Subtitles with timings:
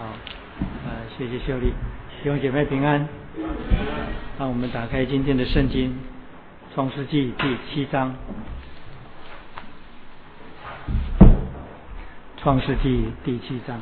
[0.00, 0.06] 好，
[0.86, 1.74] 呃，谢谢秀丽，
[2.22, 3.06] 弟兄姐妹平安。
[4.38, 5.90] 让我们打开今天的圣经，
[6.74, 8.14] 《创世纪》第七章，
[12.38, 13.78] 《创世纪》第七章，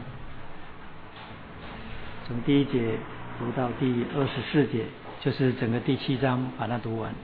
[2.27, 2.99] 从第一节
[3.39, 4.87] 读到第二十四节，
[5.21, 7.15] 就是整个第七章，把它读完。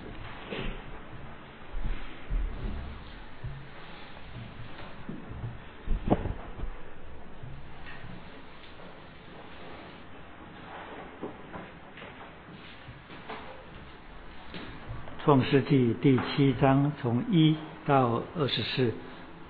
[15.34, 18.92] 创世纪第七章从一到二十四，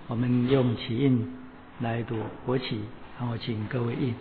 [0.07, 1.31] 我们用起印
[1.81, 2.17] 来读
[2.47, 2.81] 国旗，
[3.21, 4.15] 然后请各位印。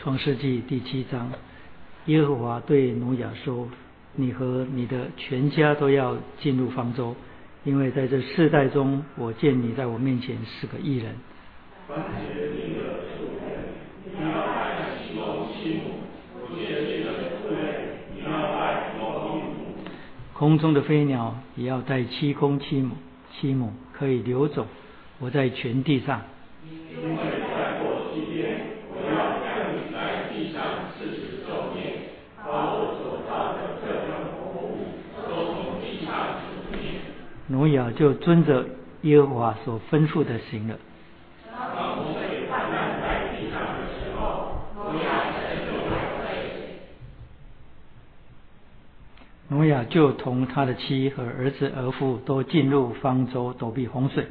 [0.00, 1.32] 创世纪第七章，
[2.06, 3.68] 耶和华对挪亚说
[4.14, 7.16] ：“你和你的全家都要进入方舟，
[7.64, 11.12] 因为在这世代中，我见你在我面前是个异人。”
[20.38, 22.94] 空中的飞鸟也要带七公七母，
[23.32, 24.64] 七母可以流走。
[25.18, 26.22] 我在全地上。
[26.64, 30.62] 因为在过七天，我要将你在地上
[30.96, 34.94] 四十昼夜，把我所造的各样活物
[35.26, 37.02] 都从地上除灭。
[37.48, 38.64] 挪亚就遵着
[39.02, 40.78] 耶和华所吩咐的行了。
[49.50, 54.26] 挪亚就同他的妻和儿子儿妇都进入方舟躲避洪水。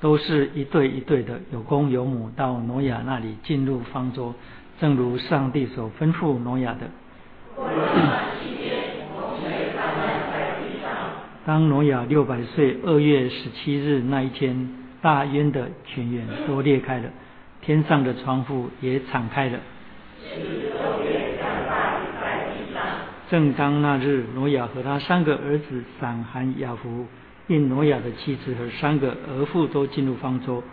[0.00, 4.32] 都是一对一对的，有公有母，到挪亚那里进入方舟，
[4.80, 6.86] 正如上帝所吩咐挪亚的。
[11.44, 14.68] 当挪亚六百岁二月十七日那一天，
[15.02, 17.10] 大渊的泉源都裂开了。
[17.68, 19.58] 天上的窗户也敞开了。
[23.28, 27.04] 正当那日，挪亚和他三个儿子闪、寒、雅弗，
[27.46, 30.64] 并挪亚的妻子和三个儿妇都进入方舟。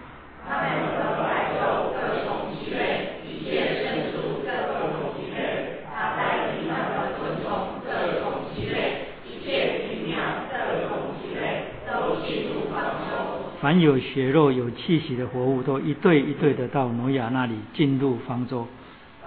[13.61, 18.67] 凡有血肉、有气息的活物，都一对一对的到挪亚那里进入方舟。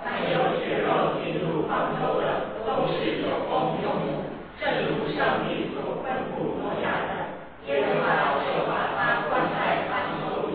[0.04, 2.26] 凡有血肉进入方舟的，
[2.64, 4.22] 都是有公有母，
[4.60, 7.72] 正如上帝所吩咐挪亚的。
[7.72, 8.06] 耶和华
[8.44, 10.52] 就把他灌在方舟里。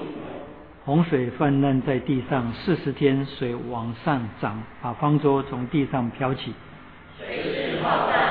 [0.86, 6.54] 洪水泛滥在地上四十天，水往上涨，把方舟从地上飘起。
[7.18, 8.23] 水势浩大，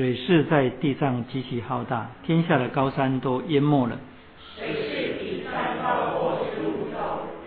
[0.00, 3.98] 水势在地上极其浩大，天下的高山都淹没了。
[4.56, 6.96] 水势比山高过十五肘，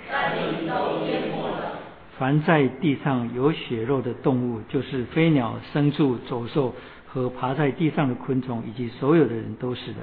[0.07, 1.79] 山林都淹没了。
[2.19, 6.75] 凡在地上有血肉的动物，就是飞鸟、牲畜、走兽
[7.07, 10.01] 和爬在地上的昆虫，以及所有的人都是的。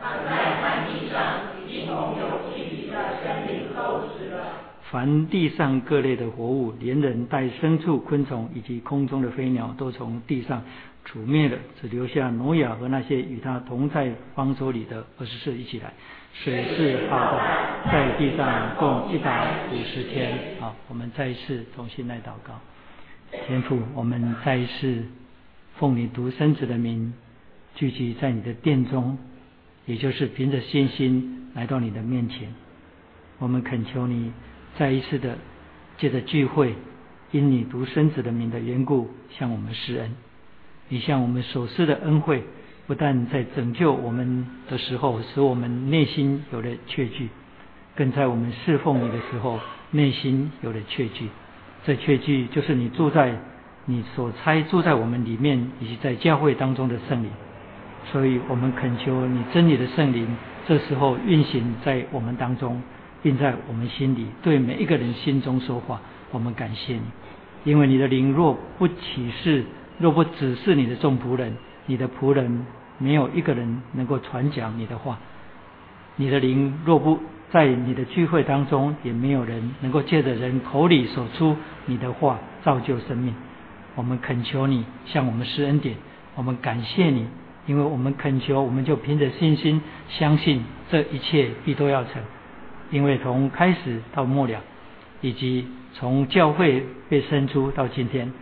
[0.00, 1.20] 凡在旱地上
[1.68, 4.42] 一同有气体的生灵都死了。
[4.90, 10.62] 凡地上各类的活物，连人带牲畜、昆虫以及空中的飞鸟，都从地上。
[11.04, 15.92] 除灭了，只留下挪亚和那些与他同在方舟里的二十四一起来。
[16.32, 20.36] 水势浩大，在地上共一百五十天。
[20.58, 22.58] 好，我们再一次重新来祷告。
[23.46, 25.04] 天父，我们再一次
[25.76, 27.12] 奉你独生子的名，
[27.76, 29.16] 聚集在你的殿中，
[29.86, 32.52] 也就是凭着信心来到你的面前。
[33.38, 34.32] 我们恳求你
[34.76, 35.36] 再一次的
[35.98, 36.74] 借着聚会，
[37.30, 40.10] 因你独生子的名的缘故，向我们施恩。
[40.88, 42.42] 你向我们所施的恩惠，
[42.86, 47.28] 不但在拯救我们的时候使我们内心有了确据，
[47.96, 49.58] 更在我们侍奉你的时候
[49.90, 51.28] 内心有了确据。
[51.84, 53.34] 这确据就是你住在
[53.86, 57.30] 你所差住在我们里面，以及在教会当中的圣灵。
[58.12, 60.28] 所以我们恳求你真理的圣灵，
[60.66, 62.82] 这时候运行在我们当中，
[63.22, 66.00] 并在我们心里对每一个人心中说话。
[66.30, 67.02] 我们感谢你，
[67.64, 69.64] 因为你的灵若不启示。
[69.98, 71.56] 若不只是你的众仆人，
[71.86, 72.66] 你的仆人
[72.98, 75.18] 没有一个人能够传讲你的话。
[76.16, 77.18] 你的灵若不
[77.50, 81.56] 在你的聚会当中，也没有人能够借着人口里所出
[81.86, 83.34] 你的话造就生命。
[83.94, 85.96] 我们恳求你向我们施恩典，
[86.34, 87.26] 我们感谢你，
[87.66, 92.22] 因为我们恳求，我们就凭着信心相信这一切必都要成。
[92.90, 94.60] 因为从开始到末了，
[95.20, 98.32] 以及从教会被生出到今天，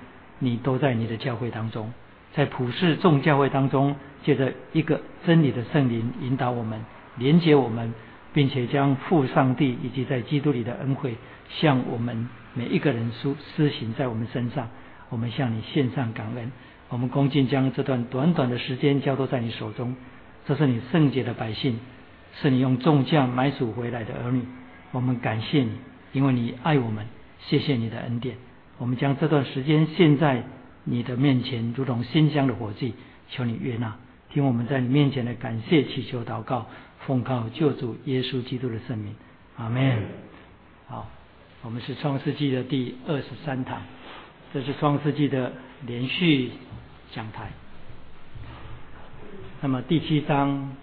[0.43, 1.93] 你都在你的教会当中，
[2.35, 3.95] 在普世众教会当中，
[4.25, 6.85] 借着一个真理的圣灵引导我们，
[7.17, 7.95] 连接我们，
[8.35, 11.15] 并且将父上帝以及在基督里的恩惠
[11.49, 14.69] 向我们每一个人施施行在我们身上。
[15.11, 16.51] 我们向你献上感恩，
[16.89, 19.95] 我们恭敬将这段短短的时间交托在你手中。
[20.45, 21.79] 这是你圣洁的百姓，
[22.41, 24.43] 是你用重价买赎回来的儿女。
[24.91, 25.71] 我们感谢你，
[26.13, 27.07] 因为你爱我们。
[27.39, 28.37] 谢谢你的恩典。
[28.83, 30.43] 我们将这段时间献在
[30.83, 32.95] 你的面前，如同馨香的火祭。
[33.31, 33.97] 求你悦纳，
[34.31, 36.67] 听我们在你面前的感谢祈求祷告，
[37.07, 39.15] 奉靠救主耶稣基督的圣名，
[39.57, 40.03] 阿门。
[40.89, 41.09] 好，
[41.63, 43.81] 我们是创世纪的第二十三堂。
[44.53, 45.53] 这是创世纪的
[45.87, 46.51] 连续
[47.13, 47.53] 讲台。
[49.61, 50.75] 那么第七章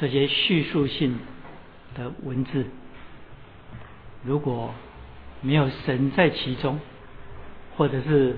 [0.00, 1.16] 这些叙述性
[1.94, 2.66] 的文字，
[4.24, 4.74] 如果
[5.42, 6.80] 没有神在其中，
[7.80, 8.36] 或者是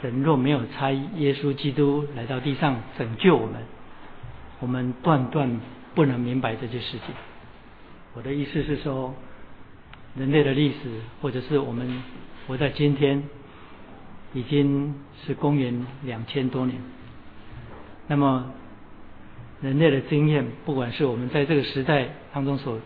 [0.00, 3.54] 神若没有差耶稣基督来到地上拯救我们，
[4.60, 5.60] 我们断断
[5.96, 7.12] 不能明白这些事情。
[8.14, 9.16] 我的意思是说，
[10.14, 10.76] 人类的历史，
[11.20, 12.04] 或者是我们
[12.46, 13.24] 活在今天。
[14.34, 14.94] 已经
[15.24, 16.78] 是公元两千多年。
[18.08, 18.52] 那么，
[19.62, 22.78] 人类的经验，不管是我们在这个时代当中所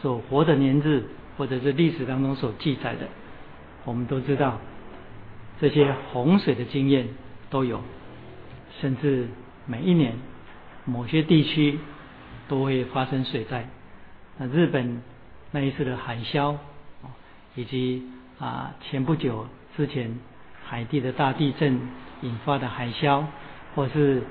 [0.00, 1.02] 所活的年日，
[1.36, 3.08] 或者是历史当中所记载的，
[3.84, 4.58] 我们都知道，
[5.60, 7.08] 这些洪水的经验
[7.48, 7.82] 都有，
[8.80, 9.28] 甚至
[9.66, 10.14] 每一年
[10.84, 11.78] 某些地区
[12.48, 13.68] 都会发生水灾。
[14.38, 15.02] 那日本
[15.50, 16.56] 那一次的海啸，
[17.54, 18.02] 以及
[18.38, 19.46] 啊前不久。
[19.76, 20.18] 之前
[20.66, 21.80] 海地的大地震
[22.22, 23.24] 引发的海啸，
[23.74, 24.22] 或是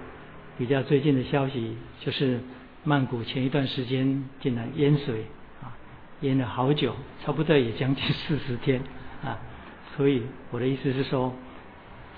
[0.58, 2.40] 比较最近的消息，就是
[2.84, 5.26] 曼谷前一段时间竟然淹水
[5.64, 5.74] 啊，
[6.22, 6.94] 淹了好久，
[7.24, 8.82] 差不多也将近四十天。
[10.00, 11.36] 所以我的意思是说，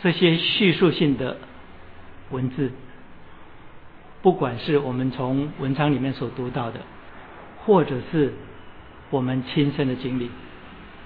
[0.03, 1.37] 这些叙述性的
[2.29, 2.71] 文字，
[4.21, 6.81] 不管是我们从文章里面所读到的，
[7.65, 8.35] 或者是
[9.09, 10.29] 我们亲身的经历，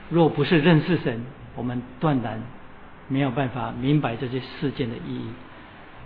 [0.09, 1.23] 若不是认识神。
[1.55, 2.43] 我们断然
[3.07, 5.29] 没有办法明白这些事件的意义。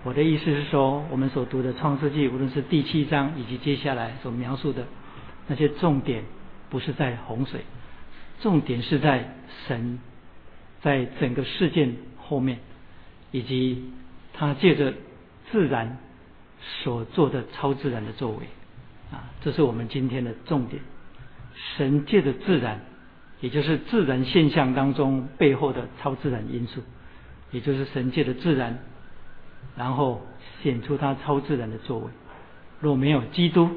[0.03, 4.85] 我的意思是说，我们所读的《创世纪》，无论是第七章以及接下来所描述的
[5.47, 6.23] 那些重点，
[6.69, 7.61] 不是在洪水，
[8.39, 9.33] 重点是在
[9.67, 9.97] 神
[10.81, 12.59] 在整个事件后面，
[13.31, 13.91] 以及
[14.33, 14.93] 他借着
[15.51, 15.97] 自然
[16.83, 18.37] 所做的超自然的作为。
[19.11, 20.81] 啊，这是我们今天的重点。
[21.77, 22.81] 神借着自然。
[23.41, 26.81] 也就是自然现象当中背后的超自然因素，
[27.51, 28.77] 也就是神界的自然，
[29.77, 30.21] 然后
[30.61, 32.07] 显出他超自然的作为。
[32.81, 33.69] 若没有基督，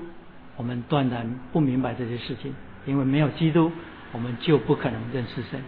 [0.57, 2.53] 我们断然不明白这些事情，
[2.87, 3.71] 因为没有基督，
[4.11, 5.63] 我们就不可能认识神。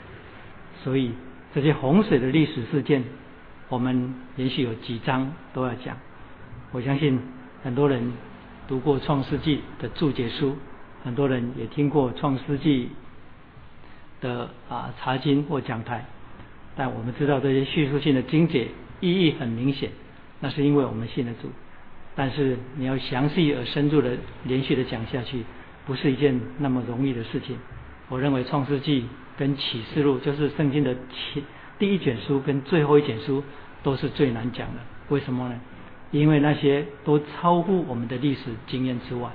[0.84, 1.10] 所以
[1.54, 3.02] 这些洪水的历史事件，
[3.68, 5.96] 我们连续有几章都要讲。
[6.70, 7.18] 我相信
[7.64, 8.12] 很多人
[8.68, 10.56] 读过创世纪的注解书，
[11.02, 12.90] 很多人也听过创世纪。
[14.20, 16.02] 的啊查经或讲台，
[16.74, 18.68] 但我们知道这些叙述性的经解
[19.00, 19.90] 意义很明显，
[20.40, 21.50] 那是因为我们信得主。
[22.14, 25.44] 但是你要详细而深入的连续的讲下去，
[25.84, 27.58] 不是一件那么容易的事情。
[28.08, 29.04] 我认为创世纪
[29.36, 31.42] 跟启示录就是圣经的前
[31.78, 33.42] 第一卷书跟最后一卷书
[33.82, 34.80] 都是最难讲的。
[35.08, 35.60] 为什么呢？
[36.10, 39.30] 因为那些都超乎我们的历史经验之外，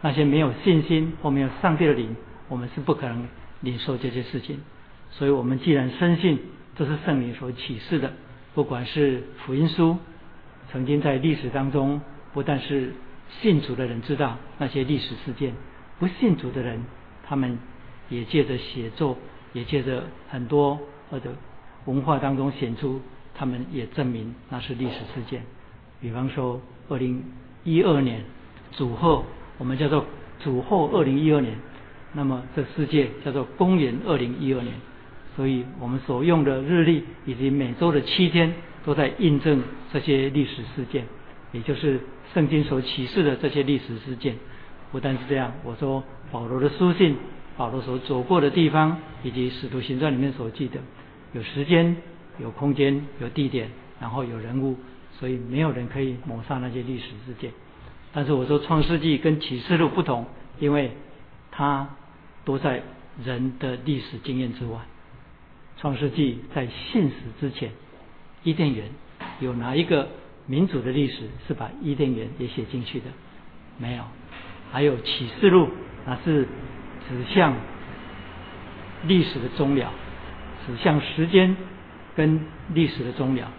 [0.00, 2.16] 那些没有信心或没有上帝的灵，
[2.48, 3.26] 我们是不可能。
[3.64, 4.60] 领受这些事情，
[5.12, 6.36] 所以我们既然深信
[6.74, 8.12] 这是圣灵所启示的，
[8.54, 9.98] 不管是福音书，
[10.72, 12.00] 曾经在历史当中，
[12.32, 12.92] 不但是
[13.40, 15.54] 信主的人知道那些历史事件，
[16.00, 16.82] 不信主的人，
[17.24, 17.56] 他们
[18.12, 19.16] 也借着写作，
[19.54, 20.78] 也借着很多
[21.10, 21.34] 或者
[21.86, 23.00] 文化当中显出，
[23.34, 25.42] 他们也证明那是历史事件。
[25.98, 27.24] 比方说，二零
[27.64, 28.22] 一二年
[28.72, 29.24] 主后，
[29.56, 30.04] 我们叫做
[30.38, 31.56] 主后二零一二年。
[32.12, 34.74] 那么这世界叫做公元二零一二年，
[35.34, 38.52] 所以我们所用的日历以及每周的七天
[38.84, 41.06] 都在印证这些历史事件，
[41.52, 41.98] 也就是
[42.34, 44.36] 圣经所启示的这些历史事件。
[44.90, 47.16] 不但是这样，我说保罗的书信，
[47.56, 50.80] 保罗所走过的地方，以及使徒行传里面所记的，
[51.32, 51.96] 有时间、
[52.38, 54.76] 有空间、有地点，然后有人物，
[55.18, 57.50] 所以没有人可以抹杀那些历史事件。
[58.12, 60.26] 但是我说创世纪跟启示录不同，
[60.58, 60.92] 因为
[61.50, 61.88] 它。
[62.44, 62.82] 都在
[63.24, 64.80] 人的历史经验之外。
[65.78, 67.70] 创世纪在现实之前，
[68.42, 68.90] 伊甸园
[69.38, 70.08] 有哪一个
[70.48, 73.06] 民主的历史是把伊甸园也写进去的？
[73.78, 74.02] 没有。
[74.72, 75.68] 还有启示录，
[76.04, 76.48] 那是
[77.08, 77.54] 指向
[79.06, 79.90] 历史的终了，
[80.66, 81.56] 指向时间
[82.14, 82.40] 跟
[82.72, 83.50] 历史的终了。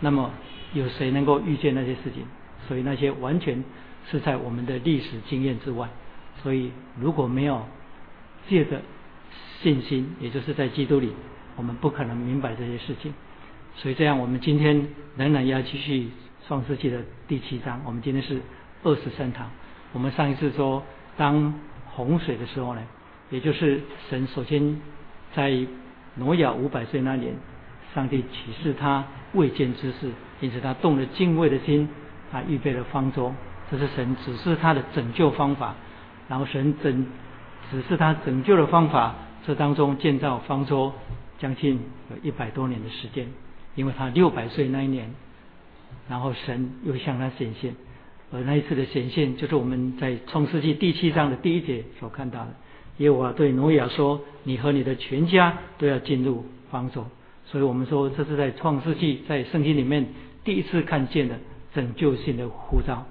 [0.00, 0.30] 那么
[0.72, 2.24] 有谁能够预见那些事情？
[2.68, 3.64] 所以那些完全
[4.10, 5.88] 是在我们的历史经验之外。
[6.42, 7.66] 所以如果没有
[8.48, 8.80] 借着
[9.60, 11.12] 信心，也就是在基督里，
[11.56, 13.12] 我们不可能明白这些事情。
[13.76, 16.08] 所以这样，我们今天仍然要继续
[16.46, 17.80] 创世纪的第七章。
[17.84, 18.40] 我们今天是
[18.82, 19.50] 二十三堂。
[19.92, 20.82] 我们上一次说，
[21.16, 21.52] 当
[22.04, 22.80] 洪水的时候呢，
[23.30, 24.80] 也就是神首先
[25.34, 25.66] 在
[26.16, 27.34] 挪亚五百岁那年，
[27.94, 31.88] 上帝启示他未见之事，因此他动了敬畏的心，
[32.30, 33.32] 他预备了方舟。
[33.70, 35.74] 这是神指示他的拯救方法。
[36.28, 37.06] 然后神拯
[37.70, 39.14] 指示他拯救的方法，
[39.44, 40.92] 这当中建造方舟
[41.38, 41.80] 将近
[42.10, 43.26] 有一百多年的时间，
[43.74, 45.12] 因为他六百岁那一年，
[46.08, 47.74] 然后神又向他显现。
[48.32, 52.50] 而那一次的显现，就是我们在创世纪第七章的第一节所看到的。
[52.98, 57.04] 耶和华对挪亚说：“你和你的全家都要进入方舟。”
[57.44, 60.06] 所以我们说，这是在创世纪在圣经里面
[60.44, 61.36] 第一次看见的
[61.74, 63.04] 拯救性的呼召。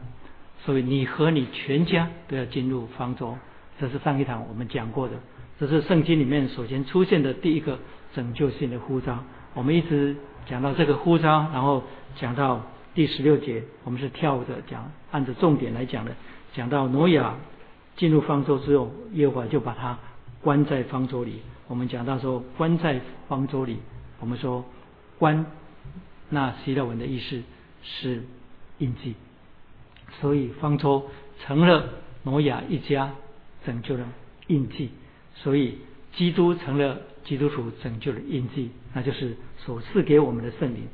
[0.64, 3.38] 所以你和你全家都要进入方舟。
[3.78, 5.16] 这是上一堂我们讲过的。
[5.60, 7.78] 这是圣经里面首先出现的第一个
[8.14, 9.22] 拯救性的呼召。
[9.54, 11.84] 我们一直讲到这个呼召，然后
[12.16, 12.64] 讲到。
[12.96, 16.12] 第十六节，我们是跳着讲，按着重点来讲的。
[16.53, 17.36] 讲到挪亚
[17.96, 19.98] 进入方舟之后，耶和华就把他
[20.41, 21.41] 关在方舟里。
[21.67, 23.77] 我们讲到说，关在方舟里，
[24.19, 24.65] 我们说
[25.19, 25.46] 关，
[26.29, 27.43] 那希腊文的意思
[27.84, 28.24] 是
[28.79, 29.13] 印记，
[30.19, 31.10] 所以方舟
[31.41, 31.89] 成了
[32.24, 33.12] 挪亚一家
[33.65, 34.03] 拯救的
[34.48, 34.89] 印记，
[35.36, 35.77] 所以
[36.13, 40.88] 基督成了基督徒拯救的印记，那就是所赐给我们的圣灵，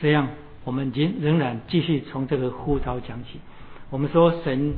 [0.00, 0.28] 这样。
[0.68, 3.40] 我们仍仍然继续从这个呼召讲起。
[3.88, 4.74] 我们说神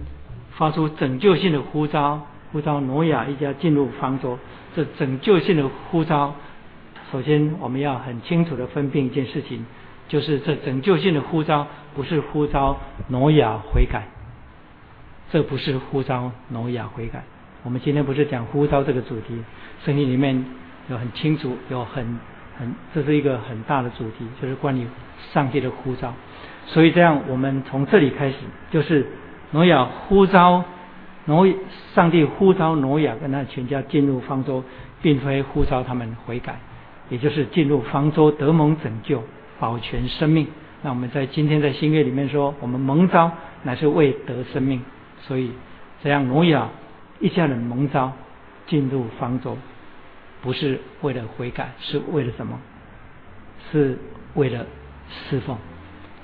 [0.53, 4.39] 发出拯救性的呼召，呼召挪亚一家进入方舟。
[4.77, 6.33] 这拯救性的呼召，
[7.11, 9.67] 首先我们要很清楚的分辨一件事情，
[10.07, 11.67] 就是这拯救性的呼召
[11.97, 12.79] 不是呼召
[13.09, 14.07] 挪亚悔改，
[15.33, 17.25] 这不是呼召挪亚悔改。
[17.65, 19.43] 我们今天不是讲呼召这个主题，
[19.85, 20.45] 圣经里面
[20.89, 22.21] 有很清楚，有很
[22.57, 22.73] 很。
[22.95, 24.87] 这是一个很大的主题，就是关于
[25.33, 26.13] 上帝的呼召。
[26.67, 28.37] 所以这样，我们从这里开始，
[28.71, 29.07] 就是
[29.51, 30.63] 挪亚呼召
[31.25, 31.47] 挪，
[31.95, 34.63] 上帝呼召挪亚跟他全家进入方舟，
[35.03, 36.61] 并非呼召他们悔改，
[37.09, 39.23] 也就是进入方舟得蒙拯救，
[39.59, 40.47] 保全生命。
[40.83, 43.31] 那我们在今天在新约里面说，我们蒙召
[43.65, 44.83] 乃是为得生命，
[45.23, 45.51] 所以
[46.03, 46.69] 这样挪亚
[47.19, 48.13] 一家人蒙召
[48.67, 49.57] 进入方舟。
[50.43, 52.59] 不是为了悔改，是为了什么？
[53.71, 53.99] 是
[54.33, 54.65] 为了
[55.11, 55.57] 侍奉。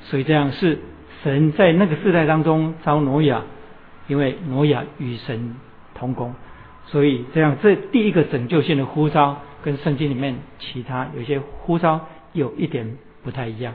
[0.02, 0.78] 所以这样是
[1.23, 3.43] 神在那个时代当中招挪亚，
[4.09, 5.57] 因为挪亚与神
[5.95, 6.35] 同工，
[6.87, 13.75] 所以这样这第一个拯救性的呼召，跟圣经里面其他有些呼召有一点不太一样，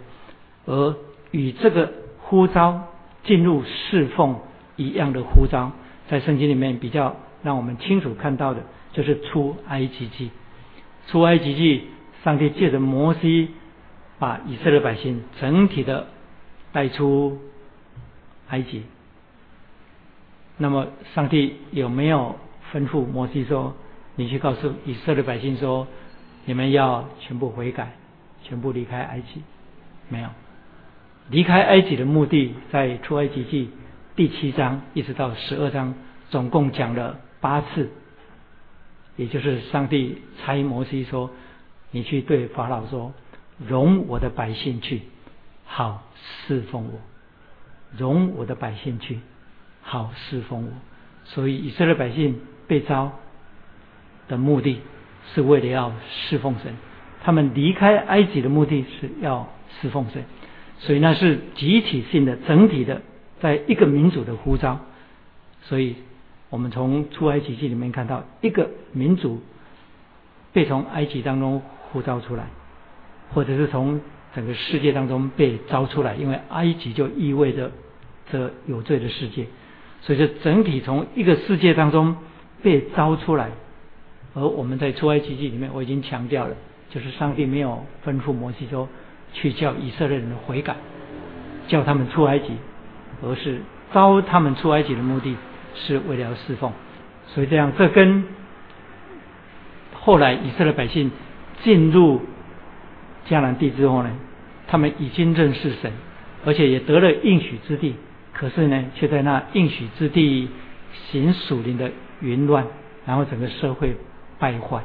[0.66, 0.96] 而
[1.32, 2.88] 与这个呼召
[3.24, 4.40] 进入侍奉
[4.76, 5.72] 一样的呼召，
[6.08, 8.62] 在圣经里面比较让我们清楚看到的。
[8.94, 10.32] 就是出埃及记，
[11.08, 11.84] 出埃及记，
[12.26, 13.52] 上帝借着摩西
[14.22, 16.06] 把以色列百姓整体的
[16.72, 17.40] 带出
[18.50, 18.84] 埃及。
[20.58, 20.86] 那么，
[21.16, 22.36] 上帝有没有
[22.72, 23.74] 吩咐摩西说
[24.16, 25.88] ：“你去告诉以色列百姓说，
[26.46, 27.94] 你们要全部悔改，
[28.44, 29.42] 全部离开埃及？”
[30.08, 30.30] 没有。
[31.32, 33.72] 离开埃及的目的，在出埃及记
[34.16, 35.96] 第七章一直到十二章，
[36.30, 37.90] 总共讲了八次。
[39.16, 41.32] 也就是上帝差摩西说
[41.90, 43.14] ：“你去对法老说，
[43.68, 45.02] 容我的百姓去，
[45.66, 46.04] 好
[46.48, 47.00] 侍奉我；
[47.98, 49.20] 容我的百姓去，
[49.82, 50.72] 好侍奉我。”
[51.26, 53.12] 所以以色列百姓被招
[54.28, 54.80] 的目的
[55.34, 56.76] 是为了要侍奉神，
[57.24, 59.48] 他们离开埃及的目的是要
[59.82, 60.24] 侍奉神，
[60.80, 63.02] 所以那是集体性的、整体的，
[63.40, 64.80] 在一个民族的呼召，
[65.64, 65.96] 所以。
[66.52, 69.42] 我们从出埃及记里面看到，一个民族
[70.52, 71.62] 被从埃及当中
[71.94, 72.48] 呼召出来，
[73.34, 74.00] 或者是从
[74.36, 77.72] 整个世界当中被招出来，因为埃及就意味着
[78.32, 79.46] 这有罪的世界，
[80.02, 82.16] 所以说整体从一个世界当中
[82.62, 83.50] 被招出来。
[84.34, 86.56] 而我们在出埃及记里面，我已经强调了，
[86.90, 88.88] 就是上帝没有吩咐摩西说
[89.34, 90.76] 去叫以色列人悔改，
[91.68, 92.52] 叫他们出埃及，
[93.22, 93.62] 而是
[93.94, 95.36] 招他们出埃及的目的。
[95.74, 96.70] 是为了侍奉，
[97.28, 98.26] 所以这样，这跟
[99.94, 101.10] 后来以色列百姓
[101.64, 102.20] 进入
[103.28, 104.12] 迦南地之后呢，
[104.68, 105.92] 他们已经认识神，
[106.46, 107.96] 而且也得了应许之地，
[108.34, 110.50] 可是呢，却在那应许之地
[111.12, 112.68] 行属灵的淫乱，
[113.06, 113.96] 然后整个社会
[114.40, 114.82] 败坏，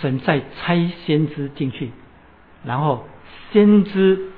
[0.00, 1.90] 神在差先知进去，
[2.64, 3.06] 然后
[3.52, 4.30] 先知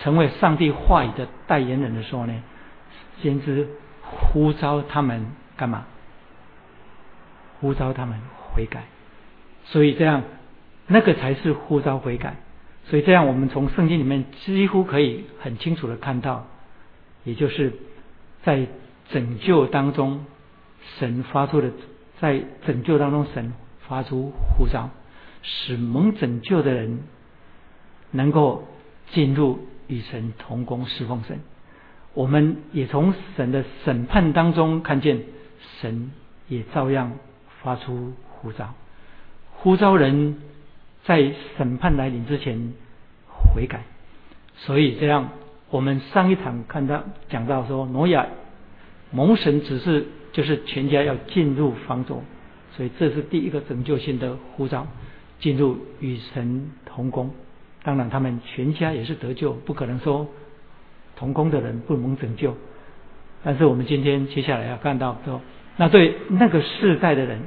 [0.00, 2.34] 成为上帝话语的代言人的时候呢，
[3.20, 3.68] 先知
[4.02, 5.86] 呼召他们干嘛？
[7.60, 8.18] 呼召他们
[8.52, 8.82] 悔改。
[9.64, 10.24] 所以这样，
[10.92, 12.36] 那个才是呼召悔改。
[12.84, 16.46] 所以这样，我们从圣经里面几乎可以很清楚的看到，
[17.24, 17.72] 也就是
[18.42, 18.66] 在
[19.08, 20.26] 拯救当中，
[20.98, 21.70] 神发出的，
[22.20, 23.52] 在拯救当中，神
[23.86, 24.90] 发出呼召，
[25.42, 27.04] 使蒙拯救的人
[28.10, 28.66] 能够
[29.12, 31.38] 进入与神同工侍奉神。
[32.14, 35.22] 我们也从神的审判当中看见，
[35.80, 36.10] 神
[36.48, 37.12] 也照样
[37.62, 38.74] 发出呼召，
[39.52, 40.36] 呼召人。
[41.04, 42.72] 在审判来临之前
[43.28, 43.80] 悔改，
[44.56, 45.30] 所以这样，
[45.70, 48.26] 我们上一场看到讲到说，挪亚
[49.10, 52.22] 蒙神指示，就是全家要进入方舟，
[52.76, 54.86] 所以这是第一个拯救性的呼召，
[55.40, 57.30] 进入与神同工。
[57.82, 60.28] 当然，他们全家也是得救，不可能说
[61.16, 62.56] 同工的人不蒙拯救。
[63.42, 65.40] 但是我们今天接下来要看到说，
[65.76, 67.40] 那对那个世代的人，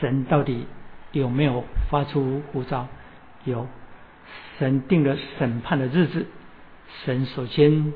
[0.00, 0.66] 神到底？
[1.12, 2.86] 有没有发出呼召？
[3.44, 3.66] 有，
[4.58, 6.26] 神定了审判的日子。
[7.04, 7.92] 神首先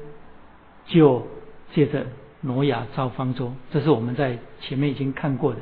[0.86, 1.26] 就
[1.72, 2.06] 借着
[2.40, 5.58] 挪亚造方舟，这是我们在前面已经看过的。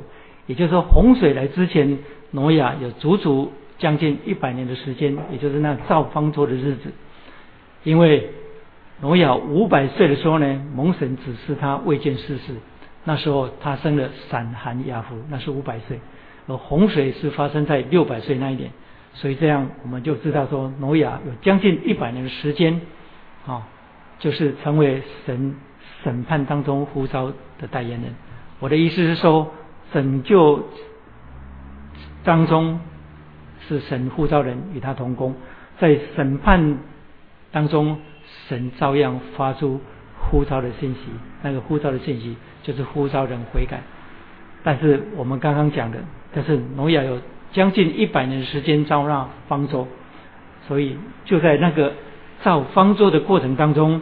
[0.47, 1.99] 也就是说，洪水来之前，
[2.31, 6.91] 挪亚有足足将近一百年的时间，也就是那造方舟的日子。
[7.83, 8.29] 因为
[9.01, 12.55] 挪亚五百岁的时候呢，蒙神指示他未见世事，
[13.05, 15.99] 那时候他生了闪寒雅福，那是五百岁。
[16.47, 18.71] 而洪水是发生在六百岁那一年，
[19.13, 22.81] 所以这样我们就知道说，挪亚有将近一百年的时间，
[23.45, 23.67] 啊，
[24.19, 25.55] 就是成为神
[26.03, 28.13] 审判当中呼召的代言人。
[28.59, 29.51] 我的意思是说，
[29.93, 30.67] 拯救
[32.23, 32.79] 当中
[33.67, 35.35] 是神呼召人与他同工，
[35.79, 36.79] 在审判
[37.51, 37.99] 当中，
[38.47, 39.79] 神照样发出
[40.19, 40.99] 呼召的信息。
[41.43, 43.81] 那个呼召的信息就是呼召人悔改。
[44.63, 45.99] 但是我们刚刚讲的。
[46.33, 47.19] 但是挪亚有
[47.51, 49.87] 将近一百年的时间造那方舟，
[50.67, 51.93] 所以就在那个
[52.41, 54.01] 造方舟的过程当中，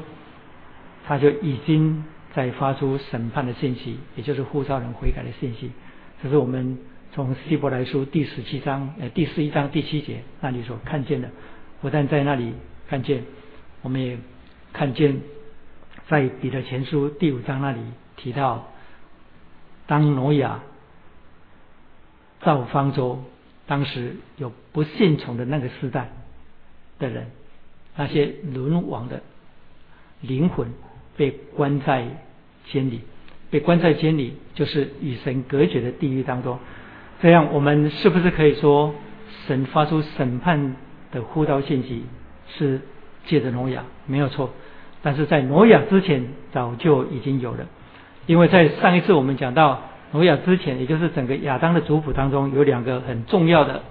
[1.07, 5.71] 他就已经在发出审判的信息，也就是呼召人悔改的信息。
[6.21, 6.77] 这是我们
[7.11, 11.29] 从希伯来书第十七章呃第十一章第七节那里所看见的。
[11.81, 12.53] 不但在那里
[12.87, 13.23] 看见，
[13.81, 14.17] 我们也
[14.71, 15.19] 看见
[16.07, 17.79] 在彼得前书第五章那里
[18.17, 18.67] 提到，
[19.87, 20.59] 当挪亚。
[22.41, 23.19] 造方舟，
[23.67, 26.09] 当时有不信从的那个时代
[26.97, 27.27] 的人，
[27.95, 29.21] 那些沦亡的
[30.21, 30.67] 灵魂
[31.17, 32.05] 被关在
[32.71, 33.01] 监里，
[33.49, 36.57] 被关在监里，就是与神隔绝的地狱当中。
[37.21, 38.95] 这样，我们是不是可以说，
[39.45, 40.75] 神发出审判
[41.11, 42.03] 的呼召信息
[42.47, 42.79] 是
[43.25, 43.83] 借着挪亚？
[44.05, 44.51] 没有错，
[45.01, 47.65] 但是在挪亚之前早就已经有了，
[48.27, 49.88] 因为在上一次我们讲到。
[50.11, 53.83] 挪亚之前，也就是整个亚当的族谱当中，有两个很重要的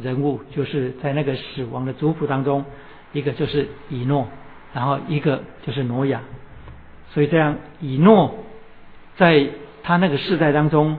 [0.00, 2.64] 人物，就是在那个死亡的族谱当中，
[3.12, 4.26] 一个就是以诺，
[4.72, 6.22] 然后一个就是挪亚。
[7.10, 8.34] 所以这样，以诺
[9.16, 9.46] 在
[9.82, 10.96] 他那个世代当中，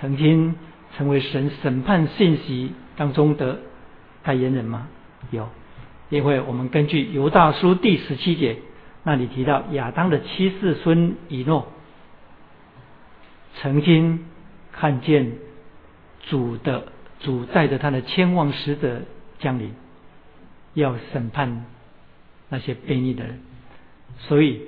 [0.00, 0.56] 曾经
[0.96, 3.58] 成为神审判信息当中的
[4.24, 4.88] 代言人吗？
[5.30, 5.48] 有，
[6.08, 8.56] 因为我们根据犹大书第十七节
[9.04, 11.68] 那里提到亚当的七世孙以诺。
[13.60, 14.24] 曾经
[14.72, 15.32] 看见
[16.22, 19.02] 主的主带着他的千万使者
[19.40, 19.74] 降临，
[20.74, 21.64] 要审判
[22.48, 23.40] 那些悖逆的人。
[24.18, 24.62] 所以，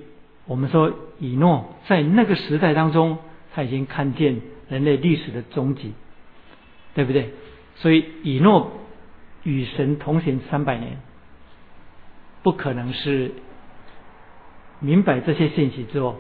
[0.46, 3.18] 我们说以诺在那个时代当中，
[3.54, 5.92] 他已经看见人类历史的终极，
[6.94, 7.32] 对不对？
[7.76, 8.72] 所以，以诺
[9.44, 10.98] 与神同行三百年，
[12.42, 13.32] 不可能是
[14.80, 16.16] 明白这些信息之后。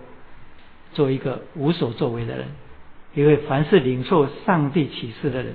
[0.92, 2.48] 做一个无所作为的人，
[3.14, 5.54] 因为凡是领受上帝启示的人，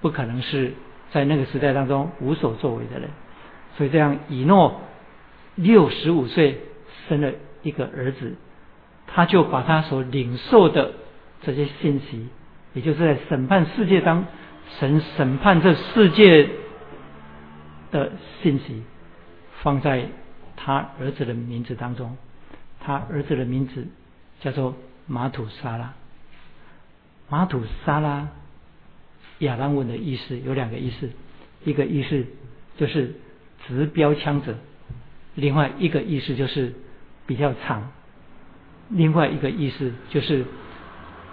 [0.00, 0.72] 不可能是
[1.10, 3.10] 在那个时代当中无所作为的人。
[3.76, 4.80] 所以这样，以诺
[5.54, 6.60] 六十五岁
[7.08, 8.34] 生了一个儿子，
[9.06, 10.92] 他就把他所领受的
[11.42, 12.28] 这些信息，
[12.72, 14.24] 也就是在审判世界当
[14.78, 16.48] 神审判这世界
[17.90, 18.12] 的
[18.42, 18.82] 信息，
[19.62, 20.06] 放在
[20.56, 22.16] 他儿子的名字当中。
[22.80, 23.86] 他儿子的名字。
[24.40, 24.74] 叫做
[25.06, 25.94] 马土沙拉，
[27.28, 28.28] 马土沙拉，
[29.38, 31.10] 亚兰文的意思有两个意思，
[31.64, 32.26] 一个意思
[32.76, 33.14] 就是
[33.66, 34.54] 直标枪者，
[35.34, 36.72] 另外一个意思就是
[37.26, 37.90] 比较长，
[38.88, 40.44] 另外一个意思就是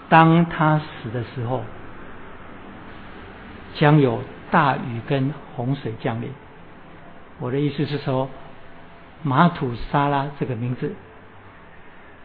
[0.09, 1.63] 当他死的时候，
[3.75, 6.29] 将有大雨跟洪水降临。
[7.39, 8.29] 我的意思是说，
[9.23, 10.93] 马土沙拉这个名字，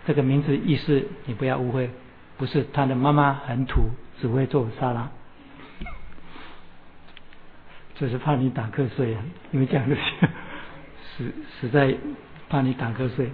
[0.06, 1.90] 这个名字意思你不要误会，
[2.38, 5.08] 不是他的妈妈很土，只会做沙拉。
[7.98, 9.22] 这是怕你打瞌睡啊！
[9.52, 10.00] 因为讲这些，
[11.16, 11.96] 实实在
[12.48, 13.30] 怕你打瞌睡。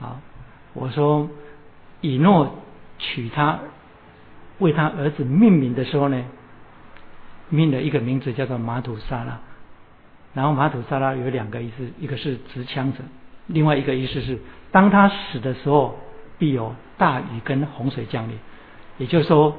[0.00, 0.20] 啊，
[0.72, 1.28] 我说
[2.00, 2.54] 以诺
[2.98, 3.58] 娶她，
[4.58, 6.24] 为他儿子命名的时候呢，
[7.50, 9.38] 命了一个名字叫做马土沙拉。
[10.32, 13.00] 然后马土沙拉有两个意思，一个是持枪者，
[13.46, 14.38] 另外一个意思是
[14.70, 15.98] 当他死的时候，
[16.38, 18.38] 必有大雨跟洪水降临。
[18.98, 19.56] 也就是说，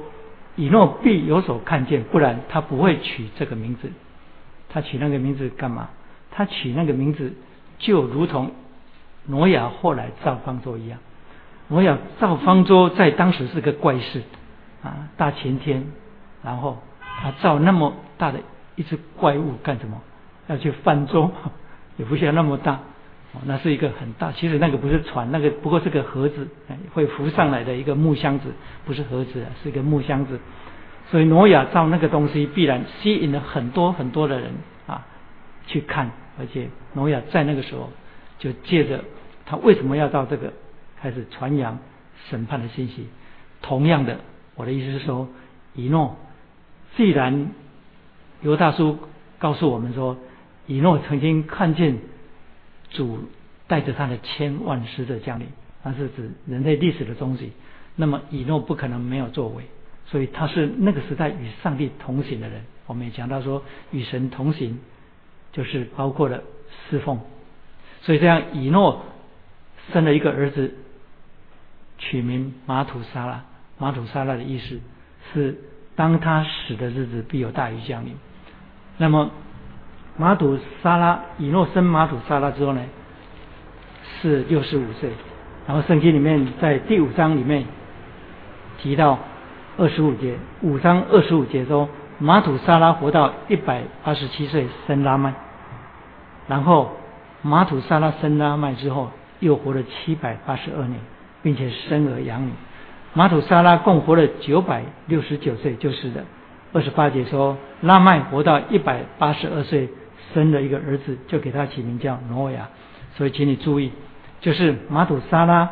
[0.56, 3.90] 以诺必有所看见，不然他不会取这个名字。
[4.68, 5.88] 他取那个名字干嘛？
[6.30, 7.32] 他取那个名字
[7.78, 8.52] 就如同
[9.26, 10.98] 挪亚后来造方舟一样。
[11.68, 14.22] 挪亚造方舟在当时是个怪事
[14.82, 15.84] 啊，大晴天，
[16.42, 16.78] 然后
[17.22, 18.40] 他造那么大的
[18.74, 20.00] 一只怪物干什么？
[20.48, 21.30] 要去泛舟，
[21.98, 22.80] 也不需要那么大，
[23.44, 24.32] 那是一个很大。
[24.32, 26.48] 其实那个不是船，那个不过是个盒子，
[26.92, 28.46] 会浮上来的一个木箱子，
[28.84, 30.38] 不是盒子，是一个木箱子。
[31.10, 34.50] 所以挪亚造那个东西，必然吸引了很多很多的人
[34.86, 35.06] 啊
[35.66, 37.90] 去看，而且挪亚在那个时候
[38.38, 39.02] 就借着
[39.46, 40.52] 他为什么要造这个，
[41.00, 41.78] 开始传扬
[42.28, 43.08] 审判的信息。
[43.62, 44.18] 同样的，
[44.54, 45.28] 我的意思是说，
[45.74, 46.16] 以诺
[46.96, 47.48] 既然
[48.42, 48.98] 犹大叔
[49.38, 50.16] 告诉我们说，
[50.66, 51.98] 以诺曾经看见
[52.90, 53.20] 主
[53.66, 55.46] 带着他的千万使者降临，
[55.82, 57.52] 那是指人类历史的终极。
[57.96, 59.64] 那么以诺不可能没有作为。
[60.06, 62.62] 所以他是那个时代与上帝同行的人。
[62.86, 64.78] 我们也讲到说，与神同行
[65.52, 66.42] 就是包括了
[66.88, 67.20] 侍奉。
[68.00, 69.04] 所以这样，以诺
[69.92, 70.72] 生了一个儿子，
[71.98, 73.44] 取名马土沙拉。
[73.76, 74.80] 马土沙拉的意思
[75.34, 75.58] 是，
[75.94, 78.16] 当他死的日子，必有大雨降临。
[78.96, 79.30] 那么
[80.18, 82.82] 马土沙拉，以诺生马土沙拉之后呢，
[84.20, 85.08] 是六十五岁。
[85.66, 87.64] 然后圣经里面在第五章里面
[88.78, 89.18] 提到。
[89.80, 95.32] 二十五节，五章二十五节说，马土沙拉活到一百八十七岁生拉麦，
[96.48, 96.96] 然后
[97.42, 100.98] 马土沙拉生拉麦之后，又活了七百八十二年，
[101.44, 102.50] 并且生儿养女。
[103.14, 106.24] 马土沙拉共活了九百六十九岁，就是的。
[106.72, 109.88] 二十八节说，拉麦活到一百八十二岁，
[110.32, 112.68] 生了一个儿子，就给他起名叫挪亚。
[113.16, 113.92] 所以，请你注意，
[114.40, 115.70] 就是马土沙拉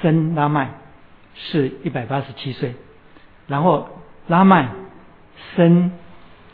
[0.00, 0.70] 生拉麦
[1.34, 2.74] 是一百八十七岁。
[3.46, 3.88] 然后
[4.28, 4.68] 拉麦
[5.54, 5.92] 生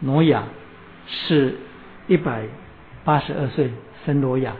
[0.00, 0.44] 挪亚
[1.06, 1.56] 是
[2.06, 2.44] 一百
[3.04, 3.70] 八十二岁
[4.04, 4.52] 生挪亚，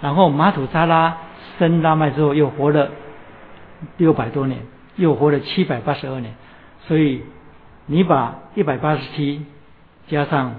[0.00, 1.16] 然后马土沙拉
[1.58, 2.90] 生拉麦之后又活了
[3.96, 4.60] 六百多年，
[4.96, 6.34] 又活了七百八十二年，
[6.86, 7.22] 所以
[7.86, 9.44] 你把一百八十七
[10.08, 10.56] 加上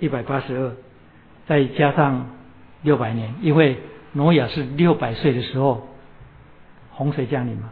[0.00, 0.72] 一百八十二，
[1.46, 2.26] 再加上
[2.82, 3.76] 六百年，因为
[4.12, 5.88] 挪亚是六百岁的时候
[6.90, 7.70] 洪水降临嘛，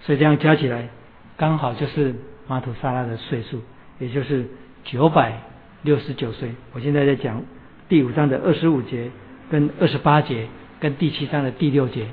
[0.00, 0.88] 所以这样加起来。
[1.36, 2.14] 刚好就是
[2.46, 3.60] 马土沙拉的岁数，
[3.98, 4.46] 也就是
[4.84, 5.40] 九百
[5.82, 6.54] 六十九岁。
[6.72, 7.42] 我现在在讲
[7.88, 9.10] 第五章的二十五节、
[9.50, 10.46] 跟二十八节、
[10.78, 12.06] 跟第七章的第六节，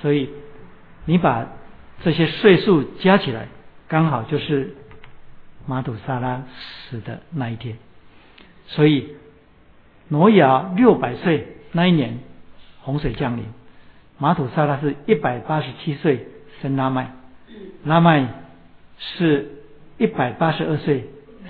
[0.00, 0.28] 所以
[1.04, 1.46] 你把
[2.02, 3.46] 这些岁数加起来，
[3.86, 4.74] 刚好就是
[5.64, 6.42] 马土沙拉
[6.88, 7.78] 死的那一天。
[8.66, 9.08] 所以
[10.08, 12.18] 挪亚六百岁那一年
[12.82, 13.44] 洪水降临，
[14.18, 16.28] 马土沙拉是一百八十七岁
[16.60, 17.12] 生拉麦。
[17.84, 18.26] 拉麦
[18.98, 19.50] 是
[19.98, 21.04] 一百八十二岁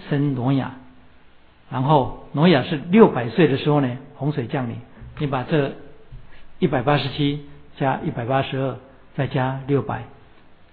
[0.09, 0.75] 生挪亚，
[1.71, 4.77] 然后挪亚是六百岁的时候呢，洪水降临。
[5.19, 5.73] 你把这
[6.59, 7.47] 一百八十七
[7.77, 8.77] 加一百八十二，
[9.15, 10.05] 再加六百，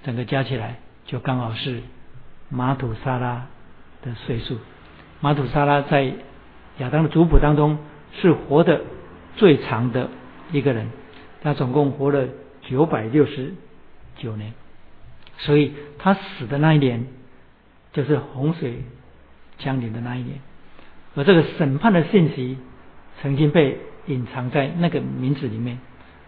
[0.03, 1.81] 整个加起来就刚好是
[2.49, 3.45] 马土沙拉
[4.01, 4.57] 的岁数。
[5.19, 6.13] 马土沙拉在
[6.81, 7.77] 亚当的族谱当中
[8.11, 8.81] 是活的
[9.35, 10.09] 最长的
[10.51, 10.89] 一个人，
[11.41, 12.27] 他总共活了
[12.61, 13.53] 九百六十
[14.17, 14.53] 九年。
[15.37, 17.07] 所以他死的那一年，
[17.93, 18.83] 就是洪水
[19.57, 20.39] 降临的那一年，
[21.15, 22.57] 而这个审判的信息
[23.21, 25.79] 曾经被隐藏在那个名字里面。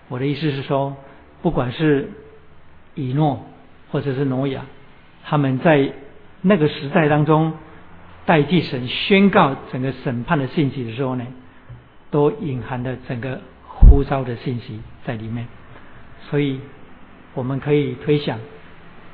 [0.08, 0.96] 我的意思是说，
[1.42, 2.10] 不管是
[2.96, 3.46] 以诺
[3.92, 4.66] 或者是挪亚，
[5.26, 5.92] 他们在
[6.42, 7.54] 那个时代当中
[8.26, 11.26] 代替神宣告整个审判的信息的时候呢，
[12.10, 15.48] 都隐含着整个呼召的信息在里面。
[16.30, 16.60] 所以
[17.34, 18.40] 我们可以推想。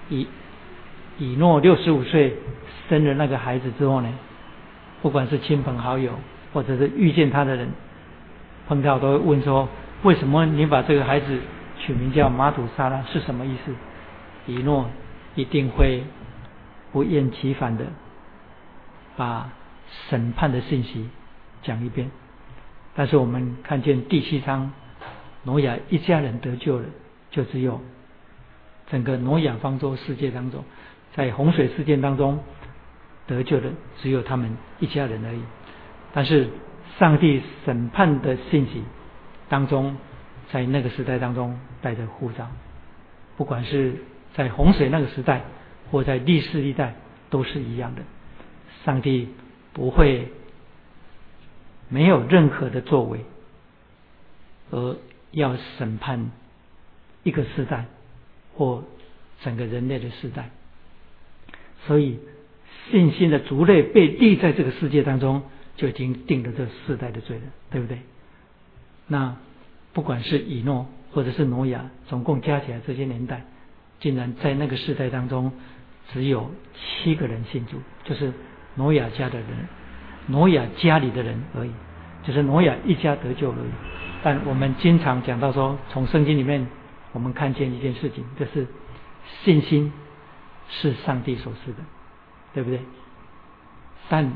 [0.09, 0.27] 以
[1.17, 2.35] 以诺六十五岁
[2.87, 4.09] 生了那个孩子之后呢，
[5.01, 6.13] 不管是亲朋好友
[6.53, 7.69] 或者是遇见他的人，
[8.67, 9.67] 碰到都会问说：
[10.03, 11.39] 为什么你把这个孩子
[11.79, 13.73] 取名叫马土沙拉是什么意思？
[14.47, 14.89] 以诺
[15.35, 16.03] 一定会
[16.91, 17.85] 不厌其烦的
[19.19, 19.49] 把
[20.07, 21.09] 审判的信息
[21.61, 22.09] 讲一遍。
[22.95, 24.71] 但是我们看见第七章，
[25.43, 26.85] 挪亚一家人得救了，
[27.29, 27.81] 就只有
[28.89, 30.63] 整个挪亚方舟世界当中，
[31.13, 32.39] 在洪水事件当中
[33.27, 35.41] 得救的只有他们一家人而已。
[36.13, 36.47] 但是
[36.97, 38.85] 上帝审判的信息
[39.49, 39.97] 当中，
[40.49, 42.47] 在那个时代当中带着护照，
[43.35, 43.95] 不管是
[44.33, 45.41] 在洪水那个时代，
[45.91, 46.95] 或在历史历代，
[47.29, 48.01] 都是一样的。
[48.89, 49.27] 上帝
[49.73, 50.29] 不会
[51.89, 53.19] 没有任何的作为，
[54.71, 54.97] 而
[55.29, 56.31] 要审判
[57.21, 57.85] 一个时代
[58.55, 58.83] 或
[59.43, 60.49] 整个人类的时代。
[61.85, 62.17] 所以
[62.89, 65.43] 信心的族类被立在这个世界当中。
[65.79, 67.99] 就已经定了这世代的罪了，对不对？
[69.07, 69.37] 那
[69.93, 73.45] 不管是以诺或者是挪亚，总共加起来这些年代，
[74.01, 75.53] 竟然在那个时代当中，
[76.11, 78.33] 只有七个人信主，就是
[78.75, 79.47] 挪亚家的人，
[80.27, 81.71] 挪亚家里的人而已，
[82.23, 83.71] 就是挪亚一家得救而已。
[84.21, 86.67] 但我们经常讲到说，从圣经里面
[87.13, 88.67] 我们看见一件事情，就是
[89.43, 89.91] 信心
[90.69, 91.77] 是上帝所赐的，
[92.53, 92.79] 对不对？
[94.09, 94.31] 但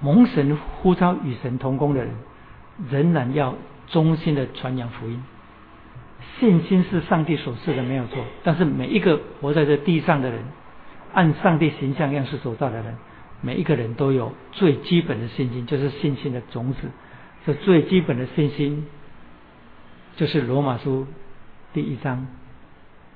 [0.00, 2.10] 蒙神呼召与神同工的人，
[2.90, 3.54] 仍然要
[3.88, 5.22] 忠心的传扬福音。
[6.38, 8.24] 信心是上帝所赐的，没有错。
[8.44, 10.40] 但是每一个活在这地上的人，
[11.14, 12.96] 按上帝形象样式所造的人，
[13.40, 16.88] 每一个人都有最基本的信心，就是信心的种子。
[17.46, 18.86] 这最基本的信心，
[20.16, 21.06] 就是罗马书
[21.72, 22.26] 第一章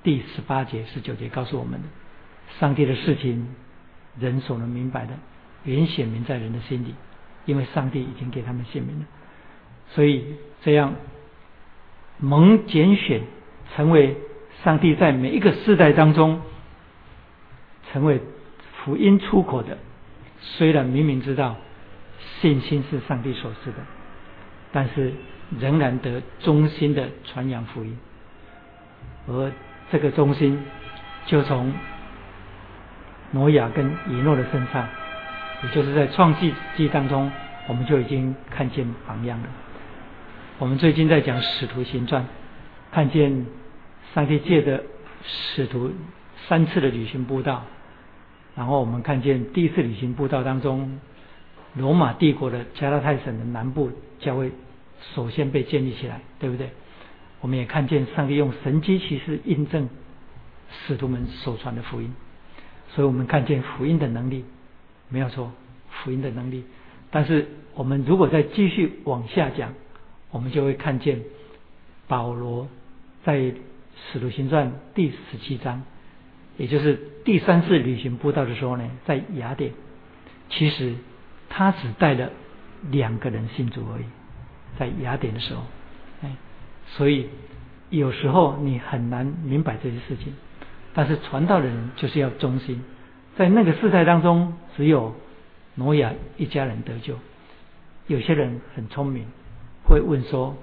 [0.02, 1.88] 第十八节、十九节告诉我们的：
[2.58, 3.48] 上帝的事情，
[4.18, 5.14] 人所能明白的。
[5.64, 6.94] 原显明在人的心里，
[7.44, 9.06] 因为上帝已经给他们显明了，
[9.90, 10.24] 所以
[10.62, 10.94] 这样
[12.18, 13.22] 蒙拣选
[13.74, 14.16] 成为
[14.64, 16.40] 上帝在每一个世代当中
[17.92, 18.20] 成为
[18.76, 19.78] 福音出口的，
[20.42, 21.57] 虽然明明知道
[22.40, 23.78] 信心是上帝所赐的，
[24.72, 25.12] 但是
[25.59, 27.96] 仍然得忠心的传扬福音，
[29.28, 29.52] 而
[29.90, 30.62] 这个忠心
[31.26, 31.72] 就从
[33.31, 34.88] 挪亚跟以诺的身上。
[35.62, 37.31] 也就是在创世纪当中，
[37.68, 39.48] 我们就已经看见榜样了。
[40.59, 42.26] 我们最近在讲使徒行传，
[42.90, 43.46] 看见
[44.12, 44.83] 上帝借的
[45.24, 45.92] 使徒
[46.48, 47.64] 三次的旅行步道，
[48.54, 51.00] 然后我们看见第一次旅行步道当中，
[51.74, 54.52] 罗马帝国的加拉太省的南部教会
[55.14, 56.70] 首先被建立起来，对不对？
[57.40, 59.88] 我们也看见上帝用神机骑士印证
[60.86, 62.14] 使徒们所传的福音，
[62.90, 64.44] 所以我们看见福音的能力。
[65.08, 65.52] 没有错，
[65.90, 66.64] 福音的能力。
[67.10, 69.74] 但是我们如果再继续往下讲，
[70.30, 71.20] 我们就会看见
[72.06, 72.68] 保罗
[73.24, 73.52] 在
[74.12, 75.82] 使徒行传第十七章，
[76.62, 79.72] 也就是第三次旅行布道的时候呢，在雅典，
[80.48, 80.94] 其实
[81.48, 82.31] 他只带了
[82.88, 84.05] 两个人信主而已，
[84.79, 85.62] 在雅典的时候，
[86.22, 86.37] 哎，
[86.87, 87.29] 所以
[87.90, 90.35] 有时候你很难明白这些事情，
[90.94, 92.81] 但是传道的人就是要忠心。
[93.35, 95.16] 在那个世代当中，只有
[95.75, 97.16] 挪亚一家人得救。
[98.07, 99.27] 有些人很聪明，
[99.85, 100.57] 会问说：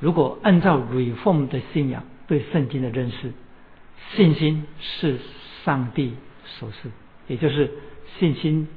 [0.00, 3.34] 如果按照吕奉的信仰对圣经的认识，
[4.12, 5.18] 信心是
[5.64, 6.14] 上帝
[6.44, 6.90] 所赐，
[7.26, 7.72] 也就是
[8.18, 8.68] 信心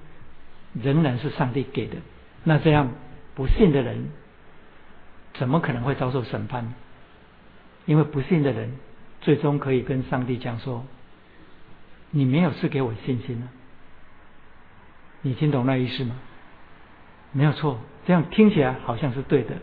[0.74, 1.98] 仍然是上帝给的。
[2.44, 2.92] 那这样
[3.36, 4.10] 不信的人，
[5.34, 6.74] 怎么可能会遭受审判？
[7.86, 8.78] 因为不信的人，
[9.22, 10.86] 最终可以跟上帝讲说。
[12.10, 13.50] 你没有赐给我信心呢？
[15.22, 16.16] 你听懂那意思吗？
[17.34, 19.56] 没有错，这样听起来好像是对的。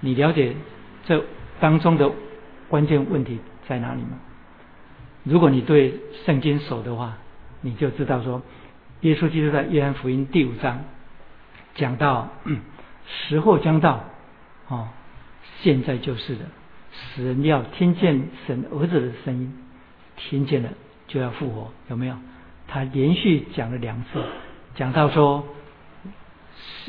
[0.00, 0.56] 你了解
[1.04, 1.22] 这
[1.60, 2.10] 当中的
[2.70, 3.38] 关键问题
[3.68, 4.18] 在哪里吗？
[5.24, 7.18] 如果你对圣经熟的话，
[7.60, 8.42] 你就知道说，
[9.00, 10.84] 耶稣基督在约翰福音第五章
[11.74, 12.28] 讲到
[13.06, 14.04] 时候将到，
[14.68, 14.88] 哦，
[15.62, 16.44] 现在就是的，
[17.14, 19.58] 使人要听见神儿子的声音，
[20.16, 20.70] 听见了。
[21.06, 22.14] 就要复活，有没有？
[22.68, 24.22] 他连续讲了两次，
[24.76, 25.44] 讲到说，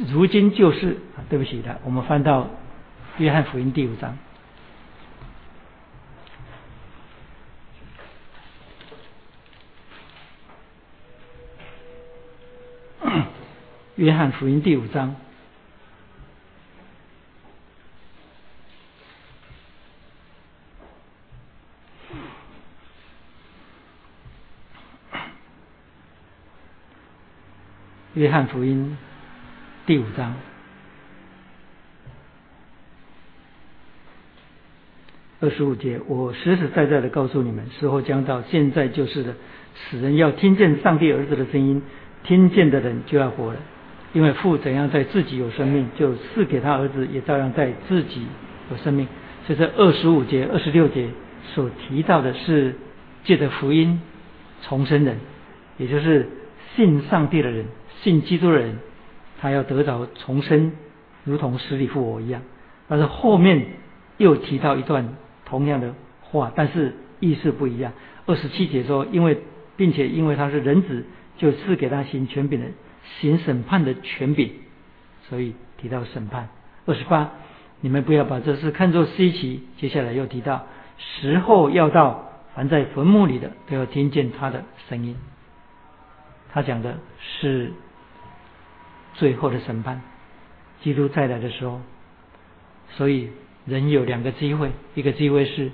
[0.09, 2.47] 如今就是，对不起的，我们翻到
[3.17, 4.15] 约翰福音第五章，
[13.95, 15.15] 约翰福音第五章。
[28.13, 28.97] 约翰福音
[29.85, 30.35] 第五章
[35.39, 39.35] 二十五节，我实实在在的告诉你们，时候将到，现在就是的，
[39.75, 41.81] 使人要听见上帝儿子的声音，
[42.23, 43.59] 听见的人就要活了。
[44.13, 48.25] 因为父怎样在自己有生命，就赐给他儿子也照样在自己
[48.69, 49.07] 有生命。
[49.47, 51.09] 所以这二十五节、二十六节
[51.53, 52.75] 所提到的是
[53.23, 54.01] 借着福音
[54.61, 55.17] 重生人，
[55.77, 56.27] 也就是
[56.75, 57.65] 信上帝的人、
[58.01, 58.79] 信基督的人，
[59.39, 60.73] 他要得着重生，
[61.23, 62.41] 如同死里复活一样。
[62.87, 63.65] 但是后面
[64.17, 67.93] 又提到一段同样的话，但是意思不一样。
[68.25, 69.39] 二十七节说，因为
[69.77, 71.05] 并且因为他是人子，
[71.37, 72.67] 就赐给他行权柄的。
[73.19, 74.51] 行审判的权柄，
[75.29, 76.49] 所以提到审判。
[76.85, 77.31] 二十八，
[77.81, 79.63] 你们不要把这事看作稀奇。
[79.77, 80.65] 接下来又提到
[80.97, 85.15] 时候要到，凡在坟墓里的都要听见他的声音。
[86.53, 87.71] 他讲的是
[89.13, 90.01] 最后的审判，
[90.81, 91.81] 基督再来的时候。
[92.89, 93.29] 所以
[93.65, 95.71] 人有两个机会，一个机会是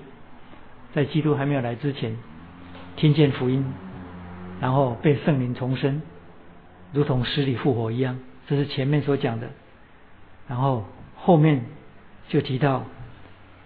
[0.93, 2.15] 在基督还没有来之前，
[2.95, 3.65] 听见福音，
[4.61, 6.01] 然后被圣灵重生。
[6.93, 9.49] 如同死里复活一样，这是前面所讲的。
[10.47, 11.65] 然后后面
[12.29, 12.85] 就提到，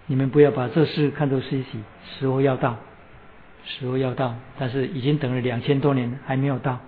[0.06, 1.80] 你们不要把这事看作稀奇，
[2.18, 2.76] 时候要到，
[3.64, 6.80] 时候要到，但是已经等了两千多年还没有到，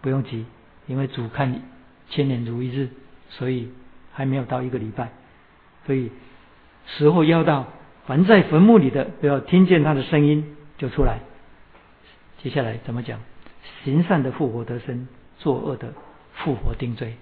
[0.00, 0.46] 不用急，
[0.86, 1.60] 因为主看
[2.08, 2.88] 千年如一日，
[3.28, 3.70] 所以
[4.12, 5.10] 还没有到一个礼拜。
[5.86, 6.10] 所以
[6.86, 7.66] 时候要到，
[8.06, 11.18] 凡在坟墓里的都要听见他的声音就出来。
[12.42, 13.20] 接下来怎么讲？
[13.84, 15.06] 行善的复活得生。
[15.44, 15.92] 作恶的
[16.34, 17.14] 复活定罪。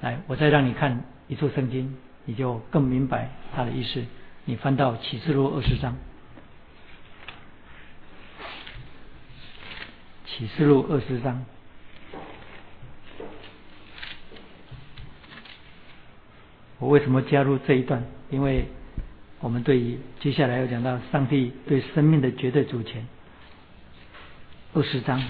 [0.00, 4.04] 来，我再让你看一处圣经，你就更明白他的意思。
[4.44, 5.96] 你翻到启示录二十章，
[10.24, 11.44] 启示录二十章。
[16.78, 18.04] 我为什么加入这一段？
[18.30, 18.68] 因为
[19.40, 23.04] 我们对于接下来要讲到上帝对生命的绝对主权。
[24.74, 25.20] 二十章。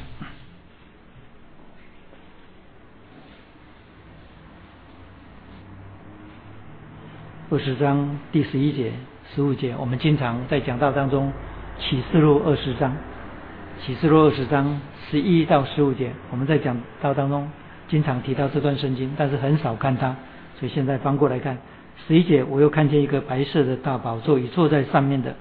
[7.57, 8.92] 二十章第十一节、
[9.35, 11.33] 十五节，我们经常在讲道当中
[11.79, 12.95] 启示录二十章，
[13.81, 17.51] 启示录二十章十一到十五节，我们在讲道当中
[17.88, 20.14] 经常提到这段圣经，但是很少看它，
[20.61, 21.57] 所以现在翻过来看
[22.07, 25.35] 十一节，我又看见一个白色的大宝座与坐在上面的，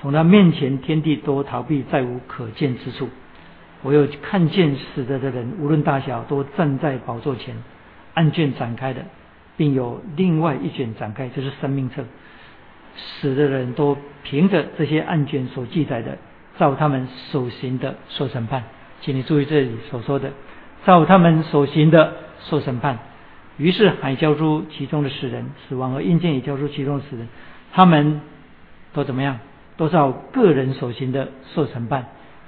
[0.00, 3.08] 从他面前天地都逃避，再无可见之处。
[3.82, 7.54] 我又看见死的的人，无论大小，都站在宝座前，
[8.14, 9.02] 案卷展开的。
[9.62, 12.02] 并有另外一卷展开，就是生命册。
[12.96, 16.18] 死的人都凭着这些案卷所记载的，
[16.58, 18.64] 照他们所行的受审判。
[19.02, 20.32] 请你注意这里所说的，
[20.84, 22.98] 照他们所行的受审判。
[23.56, 27.28] 于是海交出其中的死人，死亡和阴间也交出其中的死人，
[27.72, 28.20] 他们
[28.92, 29.38] 都怎么样？
[29.76, 32.06] 都照个人所行的受审判。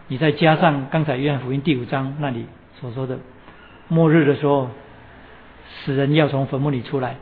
[0.08, 2.46] 你再加上刚才约翰福音第五章那里
[2.80, 3.20] 所说的，
[3.86, 4.68] 末日的时候。
[5.82, 7.16] 死人要从坟墓里出来，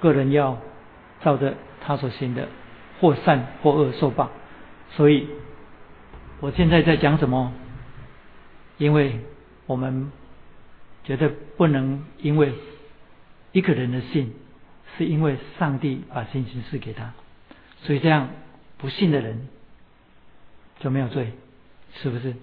[0.00, 0.58] 个人要
[1.22, 2.48] 照着他所行的，
[3.00, 4.30] 或善或恶受报。
[4.90, 5.28] 所以，
[6.40, 7.52] 我现在在讲什么？
[8.78, 9.20] 因为
[9.66, 10.10] 我们
[11.04, 12.52] 觉得不能因为
[13.52, 14.32] 一个人的信，
[14.96, 17.12] 是因为上帝把信心赐给他，
[17.82, 18.30] 所以这样
[18.78, 19.48] 不信的人
[20.80, 21.32] 就没有罪，
[21.94, 22.34] 是不是？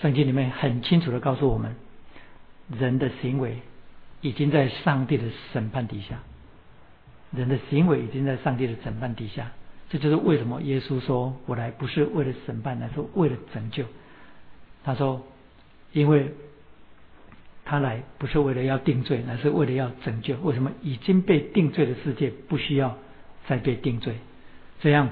[0.00, 1.74] 圣经里面很清楚的告诉我们，
[2.68, 3.58] 人的行为。
[4.22, 6.20] 已经在上帝的审判底下，
[7.32, 9.50] 人的行为已经在上帝的审判底下。
[9.90, 13.84] 这就是为什么耶稣说：“我来不是为了审判，乃是为了拯救。”
[14.84, 15.26] 他说
[15.92, 16.30] ：“因为
[17.64, 20.36] 他来不是为了要定罪，乃是为了要拯救。
[20.40, 22.96] 为什么已经被定罪的世界不需要
[23.48, 24.14] 再被定罪？
[24.80, 25.10] 这样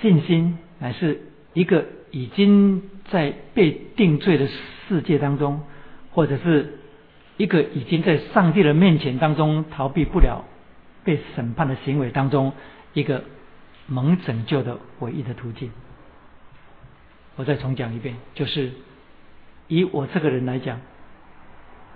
[0.00, 1.22] 信心乃是
[1.54, 4.48] 一个已经在被定罪的
[4.88, 5.60] 世界当中，
[6.12, 6.78] 或者是。”
[7.36, 10.44] 一个已经在上帝的面前当中逃避不了
[11.02, 12.52] 被审判的行为当中，
[12.92, 13.24] 一个
[13.86, 15.70] 蒙拯救的唯一的途径。
[17.36, 18.70] 我再重讲一遍，就是
[19.66, 20.80] 以我这个人来讲，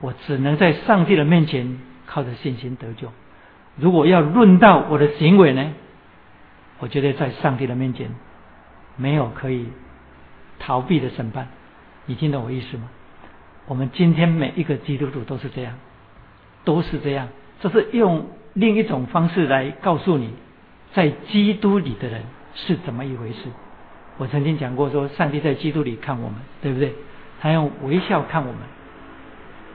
[0.01, 3.13] 我只能在上帝的面前靠着信心得救。
[3.77, 5.73] 如果要论到我的行为呢，
[6.81, 8.11] 我觉得在上帝的面前
[8.97, 9.69] 没有可以
[10.59, 11.47] 逃避的审判。
[12.07, 12.89] 你听懂我意思吗？
[13.69, 15.75] 我们今天每一个基督徒都是这样，
[16.65, 17.29] 都是这样。
[17.61, 20.31] 这是用另一种方式来告诉你，
[20.95, 22.23] 在基督里的人
[22.55, 23.51] 是怎么一回事。
[24.17, 26.95] 我曾经讲过，说上帝在基督里看我们，对不对？
[27.41, 28.61] 他用微笑看我们，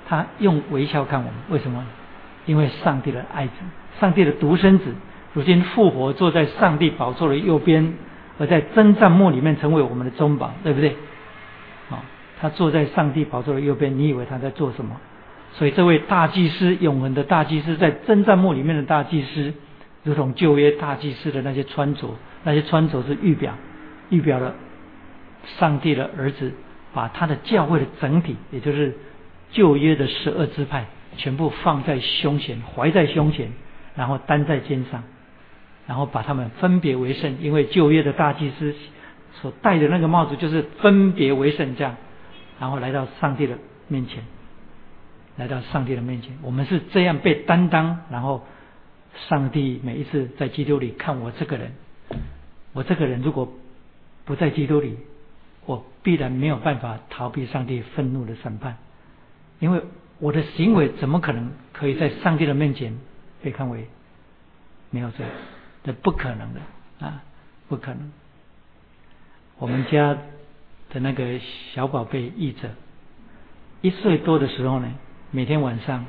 [0.10, 1.34] 他用微笑看我们。
[1.50, 1.86] 为什么？
[2.48, 3.54] 因为上帝的爱子，
[4.00, 4.86] 上帝的独生子，
[5.34, 7.94] 如今复活，坐在上帝宝座的右边，
[8.40, 10.96] 而在真帐幕里面成为我们的中保，对不对？
[12.44, 14.98] 他坐在上帝宝座的右边，你以为他在做什么？
[15.54, 19.54] 所以这位大祭司，永恒的大祭司，在真战幕里面的大祭司，
[20.04, 22.14] 如同旧约大祭司的那些穿着，
[22.44, 23.54] 那些穿着是预表，
[24.10, 24.56] 预表了
[25.58, 26.52] 上帝的儿子
[26.94, 28.94] 把他的教会的整体，也就是
[29.54, 30.86] 旧约的十二支派，
[31.16, 33.54] 全部放在胸前，怀在胸前，
[33.96, 35.02] 然后担在肩上，
[35.88, 38.76] 然后把他们分别为圣，因为旧约的大祭司
[39.42, 41.96] 所戴的那个帽子就是分别为圣这样，
[42.60, 44.24] 然后来到上帝的面前。
[45.36, 48.46] 来到上帝的面前，我们是这样被担当，然后
[49.28, 51.72] 上帝每一次在基督里看我这个人，
[52.72, 53.52] 我这个人如果
[54.26, 54.96] 不在基督里，
[55.66, 58.78] 我必然没有办法逃避上帝愤怒的审判，
[59.60, 59.82] 因为
[60.20, 62.96] 我的行为怎么可能可以在上帝的面前
[63.42, 63.88] 被看为
[64.92, 65.26] 没有罪？
[65.84, 66.62] 这不可能的
[67.00, 67.24] 啊，
[67.68, 68.12] 不可能。
[69.58, 70.16] 我们家
[70.94, 71.40] 的那个
[71.74, 72.70] 小宝贝译者，
[73.82, 74.88] 一岁多的时候呢。
[75.36, 76.06] 每天晚上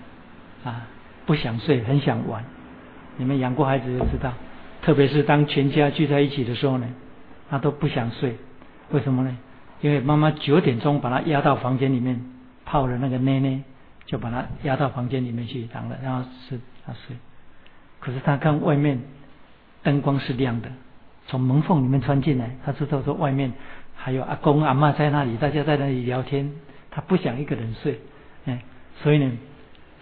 [0.64, 0.86] 啊，
[1.24, 2.44] 不想睡，很想玩。
[3.16, 4.34] 你们养过孩子就知道，
[4.82, 6.86] 特别是当全家聚在一起的时候呢，
[7.48, 8.36] 他都不想睡。
[8.90, 9.34] 为什么呢？
[9.80, 12.22] 因为妈妈九点钟把他压到房间里面
[12.66, 13.62] 泡了那个奶奶，
[14.04, 17.16] 就把他压到房间里面去躺了，然后是他睡。
[18.00, 19.00] 可是他看外面
[19.82, 20.70] 灯光是亮的，
[21.28, 23.50] 从门缝里面穿进来，他知道说外面
[24.04, 26.52] 还有阿公阿妈在那里，大家在那里聊天，
[26.90, 27.98] 他不想一个人睡，
[28.44, 28.60] 哎。
[29.02, 29.32] 所以呢，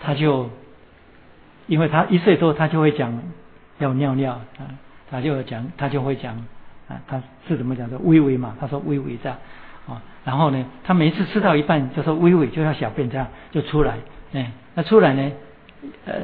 [0.01, 0.51] 他就，
[1.69, 3.17] 因为他一岁多，他就会讲
[3.79, 4.67] 要尿尿啊，
[5.09, 6.35] 他就讲，他就会讲
[6.89, 7.97] 啊，他是怎么讲的？
[7.99, 9.39] 微微嘛，他说微微这样
[9.87, 13.95] 啊，然后呢，他每一次吃到一半就说微微就要小便这样就出来，
[14.33, 15.31] 哎，那出来呢，
[16.07, 16.15] 呃，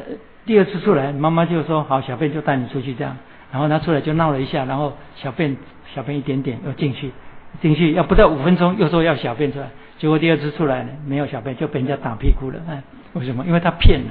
[0.46, 3.16] 第二次出来，妈妈就说好，小便就带你出去这样，
[3.52, 5.56] 然后他出来就闹了一下，然后小便
[5.94, 7.12] 小便一点点又进去，
[7.60, 9.68] 进去要不到五分钟又说要小便出来。
[9.98, 12.60] 结果第二次出来呢，没有小便，就被人家打屁股了。
[12.68, 12.82] 哎，
[13.14, 13.44] 为什么？
[13.44, 14.10] 因为他骗了，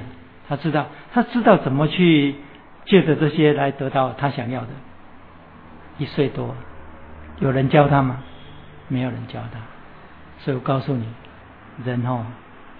[0.49, 2.35] 他知道，他知道怎么去
[2.85, 4.67] 借着这些来得到他想要的。
[5.97, 6.55] 一岁多，
[7.39, 8.21] 有人教他吗？
[8.89, 9.59] 没有人教他。
[10.39, 11.05] 所以我告诉你，
[11.85, 12.25] 人哦，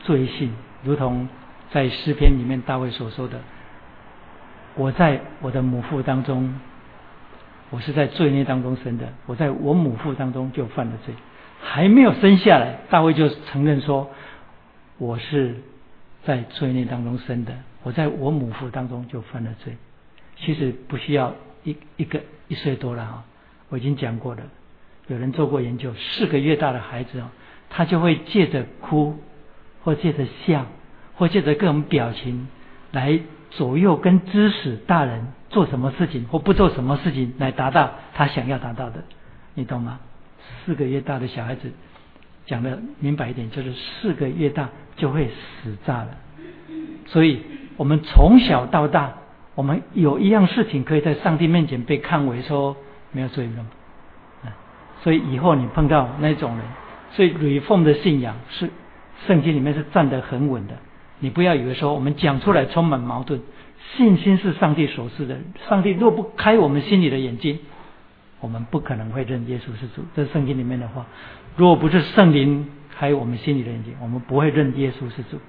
[0.02, 0.54] 罪性
[0.84, 1.28] 如同
[1.72, 3.40] 在诗篇里面大卫所说的
[4.76, 6.54] ：“我在我的母腹当中，
[7.70, 11.14] 我是在罪孽当中生的，我在我母腹当中就犯了罪。”
[11.60, 14.10] 还没有生下来，大卫就承认说
[15.00, 15.56] ：“我是
[16.24, 19.76] 在罪孽当中生的，我在我母腹当中就犯了罪。”
[20.38, 23.24] 其实不需要一一个一岁多了哈，
[23.70, 24.44] 我已经讲过了。
[25.08, 27.30] 有人做过研究，四个月大的孩子哦，
[27.70, 29.18] 他就会借着哭，
[29.84, 30.68] 或借着笑，
[31.16, 32.48] 或借着各种表情
[32.92, 39.04] 来左右跟指使大人做什么事情或不做什么事情，来达到他想要达到的，
[39.54, 40.00] 你懂吗？
[40.66, 41.72] 四个月大的小孩子，
[42.46, 46.10] 讲的明白一点，就是四个月大就会死炸了。
[47.06, 47.42] 所以，
[47.78, 49.14] 我们从小到大，
[49.56, 52.76] 我们有一样事情可以在上帝面前被看为说
[53.12, 53.66] 没有罪恶。
[55.04, 56.66] 所以以后你碰到那种人，
[57.12, 58.70] 所以吕奉的信仰是
[59.28, 60.74] 圣经里面是站得很稳的。
[61.20, 63.40] 你不要以为说我们讲出来充满矛盾，
[63.96, 65.38] 信心是上帝所赐的。
[65.70, 67.60] 上帝若不开我们心里的眼睛。
[68.40, 71.08] 我们不可能会认耶稣是主，这是圣经里面的话。
[71.56, 75.40] 如果不是圣灵开我们心里的眼睛，我们不会认耶稣是主。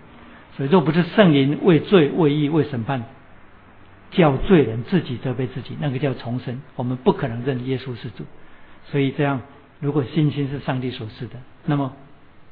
[0.56, 3.02] 所以，若不是圣灵为罪、为义、为审判，
[4.10, 6.62] 叫罪人自己责备自己，那个叫重生。
[6.76, 8.24] 我们不可能认耶稣是主。
[8.86, 9.42] 所以，这样
[9.80, 11.34] 如果信心是上帝所赐的，
[11.66, 11.92] 那么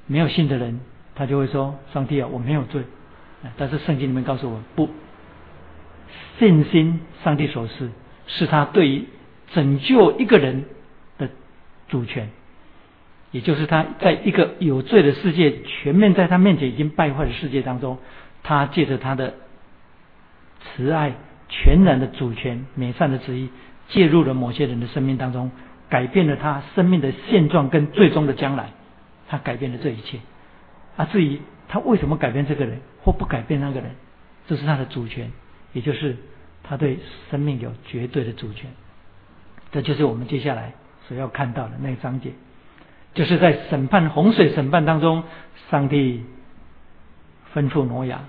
[0.07, 0.80] 没有信的人，
[1.14, 2.82] 他就会说：“上帝啊，我没有罪。”
[3.57, 4.91] 但是圣经里面告诉我，不，
[6.38, 7.90] 信心上帝所赐，
[8.26, 9.04] 是他对于。
[9.54, 10.64] 拯救一个人
[11.18, 11.28] 的
[11.86, 12.30] 主权，
[13.30, 17.96] 也就是他在一个有罪的世界、全面在他面前已经败坏的世界当中，
[18.42, 19.34] 他借着他的
[20.60, 21.12] 慈爱、
[21.48, 23.48] 全然的主权、美善的旨意，
[23.88, 25.52] 介入了某些人的生命当中，
[25.88, 28.70] 改变了他生命的现状跟最终的将来。
[29.28, 30.18] 他改变了这一切。
[30.96, 33.92] 啊，至于他为什么改变这个人或不改变那个人，
[34.48, 35.30] 这是他的主权，
[35.76, 36.16] 也就是
[36.62, 36.98] 他对
[37.30, 38.70] 生命有绝对的主权。
[39.70, 40.72] 这就是我们接下来
[41.06, 42.30] 所要看到的那个章节，
[43.12, 45.22] 就是在审判洪水审判当中，
[45.70, 46.24] 上帝
[47.54, 48.24] 吩咐挪亚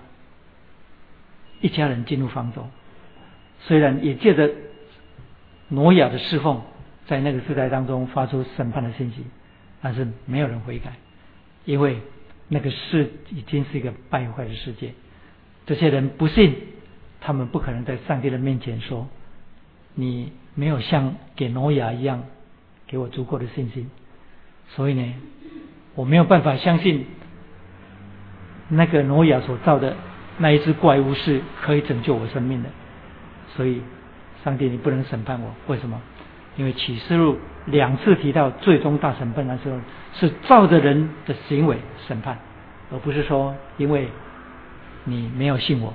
[1.62, 2.68] 一家人进入方舟，
[3.62, 4.52] 虽然也借着
[5.70, 6.62] 挪亚的侍奉，
[7.06, 9.24] 在那个时代当中发出审判的信息，
[9.82, 10.98] 但是没有人悔改，
[11.64, 12.02] 因为
[12.50, 14.92] 那个世已经是一个败坏的世界，
[15.66, 16.56] 这些人不信，
[17.28, 19.08] 他们不可能在上帝的面前说
[19.94, 20.32] 你。
[20.60, 22.24] 没有像给挪亚一样
[22.88, 23.92] 给我足够的信心，
[24.70, 25.14] 所以呢，
[25.94, 27.06] 我没有办法相信
[28.68, 29.96] 那个挪亚所造的
[30.40, 32.70] 那一只怪物是可以拯救我生命的，
[33.56, 33.84] 所以
[34.44, 36.02] 上帝你不能审判我，为什么？
[36.56, 39.80] 因为启示录两次提到最终大审判的时候，
[40.16, 42.40] 是照着人的行为审判，
[42.92, 44.10] 而不是说因为
[45.04, 45.94] 你没有信我，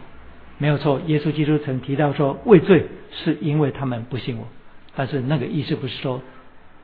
[0.62, 1.00] 没有错。
[1.06, 4.46] 耶稣基督曾提到说畏罪是因为他们不信我，
[4.94, 6.22] 但是那个意思不是说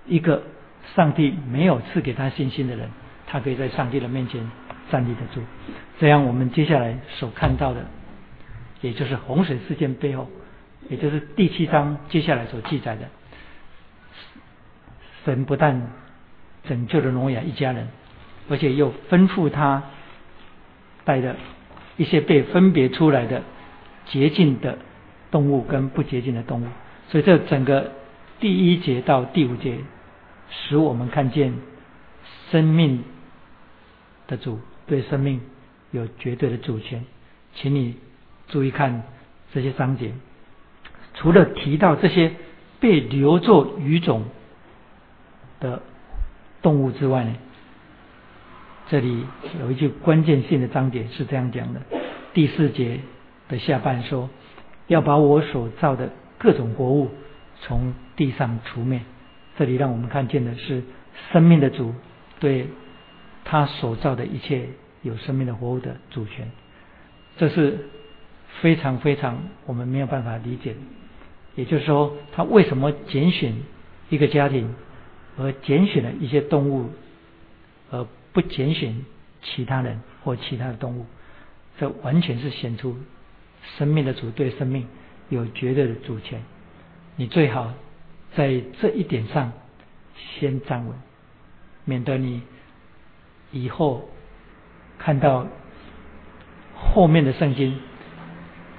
[0.07, 0.43] 一个
[0.97, 2.89] 上帝没有赐给他信心的人，
[3.29, 4.41] 他可以在上帝的面前。
[4.91, 5.43] 站立得住，
[6.01, 7.85] 这样我们接下来所看到的，
[8.81, 10.27] 也就是洪水事件背后，
[10.89, 13.03] 也就是第七章接下来所记载的，
[15.27, 15.93] 神不但
[16.65, 17.87] 拯救了挪亚一家人，
[18.49, 19.83] 而且又吩咐他
[21.05, 21.37] 带的
[21.99, 23.43] 一些被分别出来的
[24.09, 24.79] 洁净的
[25.31, 26.67] 动物跟不洁净的动物，
[27.09, 27.93] 所以这整个
[28.41, 29.79] 第一节到第五节，
[30.51, 31.55] 使我们看见
[32.51, 33.05] 生命
[34.27, 34.59] 的主。
[34.89, 35.43] 对生命
[35.91, 37.05] 有绝对的主权，
[37.55, 37.97] 请你
[38.49, 39.03] 注意看
[39.53, 40.15] 这些章节。
[41.13, 42.33] 除了提到这些
[42.81, 44.25] 被留作鱼种
[45.61, 45.83] 的
[46.63, 47.37] 动物之外呢，
[48.89, 49.27] 这里
[49.61, 51.83] 有一句关键性的章节是这样讲的：
[52.33, 53.01] 第四节
[53.49, 54.29] 的下半说，
[54.87, 57.11] 要把我所造的各种活物
[57.63, 59.01] 从地上除灭。
[59.57, 60.83] 这里让我们看见的是
[61.33, 61.95] 生命的主
[62.41, 62.67] 对。
[63.51, 64.69] 他所造的一切
[65.01, 66.51] 有生命的活物的主权，
[67.39, 67.79] 这是
[68.61, 70.75] 非常非常我们没有办法理解。
[71.55, 73.55] 也就是说，他为什么拣选
[74.11, 74.75] 一个家庭，
[75.39, 76.91] 而拣选了一些动物，
[77.91, 78.95] 而不拣选
[79.43, 81.07] 其他人或其他的动物？
[81.79, 82.99] 这完全是显出
[83.77, 84.87] 生命的主对生命
[85.29, 86.41] 有绝对的主权。
[87.17, 87.73] 你最好
[88.35, 89.53] 在这一点上
[90.17, 90.95] 先站稳，
[91.85, 92.43] 免得你。
[93.51, 94.07] 以后
[94.99, 95.47] 看到
[96.75, 97.79] 后面的圣经，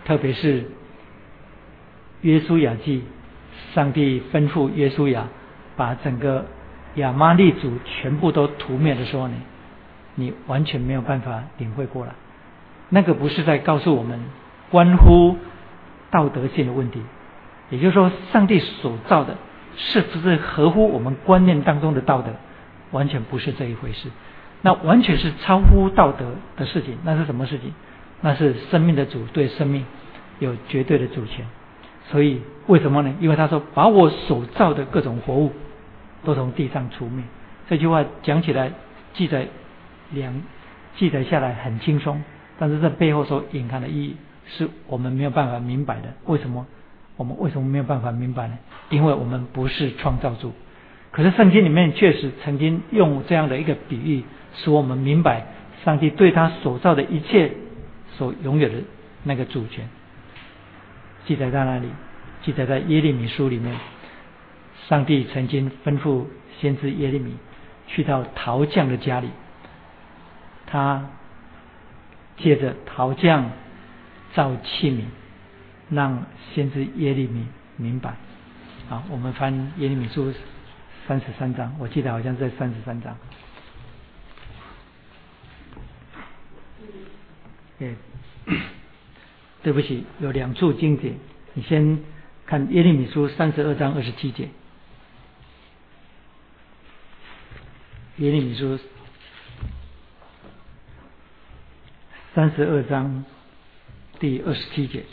[0.06, 0.66] 特别是
[2.22, 3.02] 约书亚记，
[3.74, 5.28] 上帝吩咐约书亚
[5.76, 6.46] 把整个
[6.96, 9.34] 亚玛利族全部都屠灭的时候呢，
[10.14, 12.14] 你完全没有办法领会过来。
[12.90, 14.20] 那个不是在告诉我们
[14.70, 15.38] 关乎
[16.12, 17.02] 道德性的问题，
[17.70, 19.36] 也就是说，上帝所造的
[19.76, 22.32] 是不是合乎我们观念当中的道德，
[22.92, 24.10] 完全不是这一回事。
[24.62, 27.74] 那完全是超乎道德的事情，那是什么事情？
[28.22, 29.86] 那是生命的主对生命
[30.40, 31.46] 有绝对的主权。
[32.12, 33.16] 所以为什么呢？
[33.22, 35.54] 因为他说把我所造的各种活物
[36.26, 37.24] 都从地上除灭。
[37.70, 38.72] 这句话讲起来
[39.14, 39.48] 记载
[40.12, 40.42] 两
[40.98, 42.22] 记载下来很轻松，
[42.58, 44.18] 但是这背后所隐含的意义
[44.50, 46.14] 是我们没有办法明白的。
[46.26, 46.66] 为什么？
[47.16, 48.58] 我们为什么没有办法明白呢？
[48.90, 50.54] 因为我们不是创造主。
[51.12, 54.24] 可是圣经里面确实曾经用这样的一个比喻。
[54.56, 55.46] 使我们明白，
[55.86, 57.52] 上帝对他所造的一切
[58.18, 58.76] 所拥有的
[59.24, 59.88] 那个主权，
[61.28, 61.88] 记载在那里？
[62.42, 63.76] 记载在耶利米书里面。
[64.88, 66.26] 上帝曾经吩咐
[66.60, 67.36] 先知耶利米
[67.86, 69.30] 去到陶匠的家里，
[70.66, 71.06] 他
[72.38, 73.52] 借着陶匠
[74.34, 75.04] 造器皿，
[75.90, 77.46] 让先知耶利米
[77.78, 78.16] 明白。
[78.88, 80.34] 好，我们翻耶利米书
[81.08, 83.16] 三十三章，我记得好像在三十三章。
[87.78, 87.96] 对，
[89.64, 91.14] 对不起，有两处经节，
[91.54, 92.00] 你先
[92.46, 94.50] 看耶利米书三十二章二十七节。
[98.18, 98.78] 耶利米书
[102.36, 103.24] 三十二章
[104.20, 105.04] 第二十七节。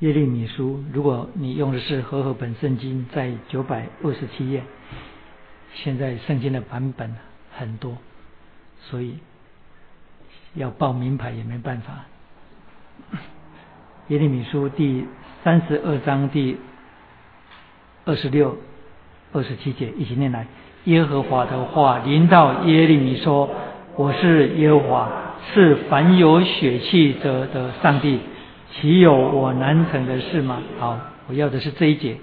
[0.00, 4.62] 耶利米书，如果你用的是和合本圣经，在九百二十七页。
[5.74, 7.16] 现在圣经的版本
[7.56, 7.96] 很多，
[8.80, 9.18] 所以
[10.54, 12.04] 要报名牌也没办法。
[14.08, 15.06] 耶利米书第
[15.44, 16.58] 三十二章第
[18.04, 18.58] 二十六、
[19.32, 20.46] 二十七节一起念来：
[20.84, 23.48] 耶和华的话临到耶利米说
[23.96, 25.08] ：“我是耶和华，
[25.54, 28.18] 是凡有血气者的上帝，
[28.72, 32.16] 岂有我难成的事吗？”好，我要的是这一节。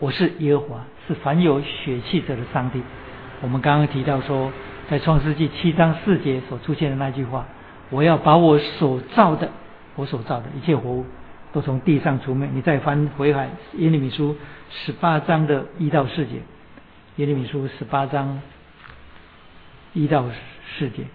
[0.00, 2.82] 我是耶和华，是凡有血气者的上帝。
[3.40, 4.50] 我们刚刚提到说，
[4.90, 7.46] 在创世纪七章四节所出现的那句话
[7.90, 9.48] ：“我要把我所造的，
[9.94, 11.06] 我所造的一切活物，
[11.52, 14.36] 都从地上除灭。”你再翻回海耶利米书
[14.68, 16.40] 十八章的一到四节，
[17.16, 18.42] 耶利米书十八章
[19.92, 20.24] 一到
[20.76, 21.06] 四节。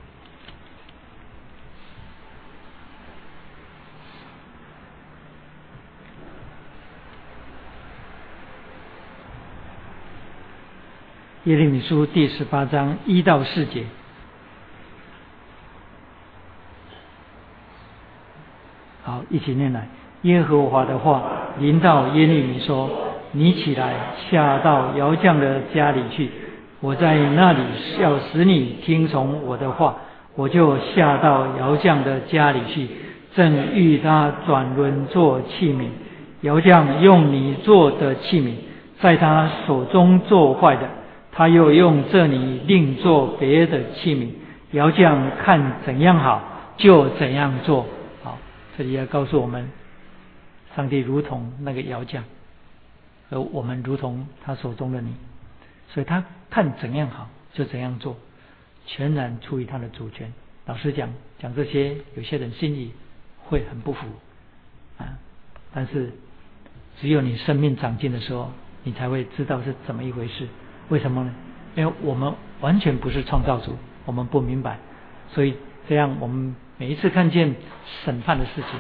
[11.44, 13.86] 耶利米书第十八章一到四节。
[19.04, 19.90] 好，一起念来。
[20.22, 21.24] 耶和华的话
[21.60, 22.90] 临到耶利米说
[23.32, 23.94] ：“你起来，
[24.30, 26.30] 下到窑匠的家里去。
[26.82, 27.60] 我在那里
[28.00, 29.96] 要使你听从我的话，
[30.36, 32.88] 我就下到窑匠的家里去。
[33.36, 35.90] 正遇他转轮做器皿，
[36.42, 38.54] 窑匠用你做的器皿，
[39.00, 40.90] 在他手中做坏的，
[41.32, 44.28] 他又用这里另做别的器皿。
[44.72, 46.42] 窑匠看怎样好，
[46.78, 47.86] 就怎样做。”
[48.24, 48.38] 好
[48.78, 49.70] 这里要告诉我们，
[50.76, 52.24] 上帝如同那个窑匠，
[53.30, 55.14] 而我们如同他手中的你，
[55.90, 58.18] 所以他看怎样好就怎样做，
[58.86, 60.34] 全然出于他的主权。
[60.66, 61.10] 老实讲，
[61.40, 62.94] 讲这些，有些人心里
[63.46, 64.08] 会很不服
[64.98, 65.18] 啊。
[65.74, 66.12] 但是，
[67.00, 68.52] 只有你生命长进的时候，
[68.84, 70.48] 你才会知道是怎么一回事。
[70.90, 71.34] 为什么呢？
[71.76, 73.76] 因为我们完全不是创造主，
[74.06, 74.80] 我们不明白，
[75.32, 75.56] 所以
[75.88, 76.56] 这样我们。
[76.80, 77.54] 每一次看见
[78.06, 78.80] 审判的事情，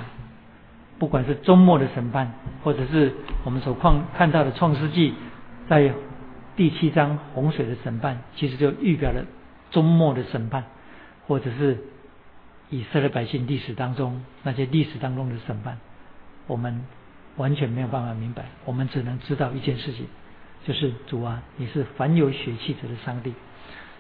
[1.00, 2.32] 不管是周末的审判，
[2.64, 3.14] 或者是
[3.46, 5.14] 我们所看看到的创世纪
[5.70, 5.94] 在
[6.56, 9.26] 第七章洪水的审判，其实就预表了
[9.72, 10.66] 周末的审判，
[11.26, 11.78] 或者是
[12.70, 15.78] 以色列百姓历史当中那些历史当中的审判，
[16.48, 16.84] 我们
[17.38, 18.46] 完全没有办法明白。
[18.66, 20.06] 我们只能知道一件事情，
[20.66, 23.34] 就是主啊，你是凡有血气者的上帝，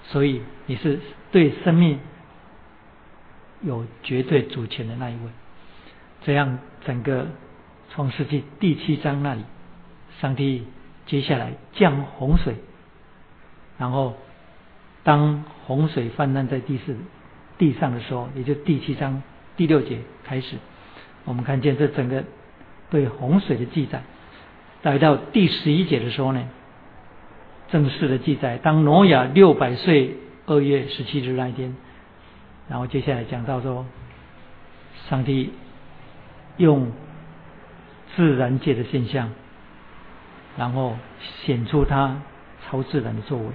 [0.03, 0.99] 所以你是
[1.31, 1.97] 对生命。
[3.61, 5.29] 有绝对主权的那一位，
[6.21, 7.27] 这样整个
[7.91, 9.41] 创世纪第七章那里，
[10.19, 10.65] 上帝
[11.05, 12.55] 接下来降洪水，
[13.77, 14.15] 然后
[15.03, 16.95] 当洪水泛滥在地四
[17.57, 19.23] 地上的时候，也就第七章
[19.57, 20.57] 第六节开始，
[21.25, 22.23] 我们看见这整个
[22.89, 24.03] 对洪水的记载，
[24.83, 26.47] 来到第十一节的时候呢，
[27.69, 30.15] 正式的记载，当挪亚六百岁
[30.45, 31.75] 二月十七日那一天。
[32.67, 33.85] 然后接下来讲到说，
[35.09, 35.51] 上帝
[36.59, 36.91] 用
[38.15, 39.31] 自然界的现象，
[40.55, 40.95] 然后
[41.43, 42.21] 显出它
[42.63, 43.45] 超自然的作为。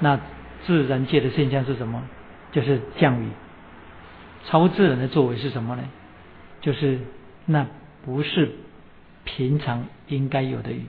[0.00, 0.20] 那
[0.66, 2.02] 自然界的现象是什么？
[2.52, 3.28] 就是降雨。
[4.44, 5.84] 超自然的作为是什么呢？
[6.60, 6.98] 就是
[7.46, 7.66] 那
[8.04, 8.50] 不是
[9.24, 10.84] 平常应该有的雨。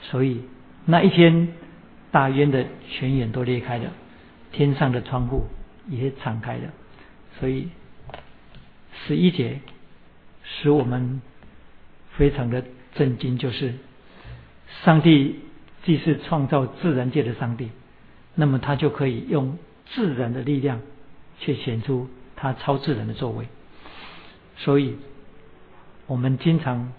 [0.00, 0.42] 所以
[0.86, 1.48] 那一天，
[2.10, 3.90] 大渊的泉眼都裂开了，
[4.50, 5.44] 天上的窗户。
[5.88, 6.70] 也敞开了，
[7.40, 7.68] 所以
[9.04, 9.58] 十一节
[10.54, 11.20] 使我们
[12.16, 12.62] 非常的
[12.94, 13.74] 震惊，就是
[14.84, 15.40] 上帝
[15.84, 17.70] 既是创造自然界的上帝，
[18.34, 20.80] 那么他就可以用自然的力量
[21.40, 23.46] 去显出他超自然的作为。
[24.56, 24.96] 所以
[26.06, 26.92] 我们经常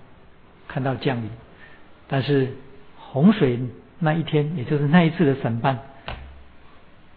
[0.67, 1.29] 看到降雨，
[2.07, 2.53] 但是
[2.97, 3.59] 洪水
[3.99, 5.79] 那一天，也就是那一次的审判，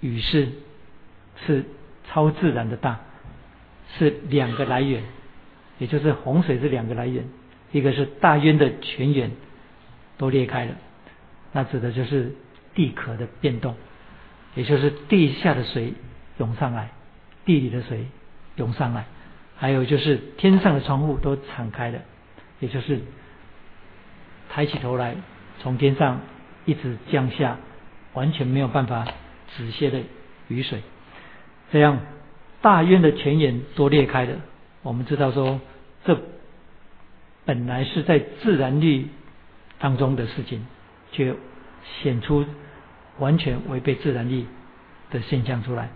[0.01, 0.53] 雨是。
[1.47, 1.67] 是
[2.09, 2.99] 超自然的大，
[3.99, 5.03] 是两个来源，
[5.79, 7.25] 也就是洪水这两个来源，
[7.73, 9.31] 一个是大渊的泉源
[10.17, 10.73] 都裂开了，
[11.53, 12.35] 那指的就是
[12.75, 13.75] 地壳的变动，
[14.55, 15.93] 也就是地下的水
[16.39, 16.91] 涌上来，
[17.45, 18.07] 地里的水
[18.57, 19.05] 涌上来，
[19.57, 21.99] 还有就是天上的窗户都敞开了，
[22.61, 23.01] 也就是
[24.51, 25.15] 抬起头来
[25.61, 26.21] 从天上
[26.65, 27.59] 一直降下
[28.15, 29.07] 完全没有办法
[29.57, 30.01] 止歇的
[30.49, 30.81] 雨水。
[31.71, 32.01] 这样，
[32.63, 34.37] 大渊的泉眼都裂开了。
[34.87, 35.61] 我们知道说，
[36.05, 36.17] 这
[37.45, 39.09] 本来是在自然律
[39.81, 40.65] 当中的事情，
[41.11, 41.35] 却
[42.01, 42.45] 显出
[43.19, 44.47] 完全违背自然律
[45.11, 45.89] 的现象出来。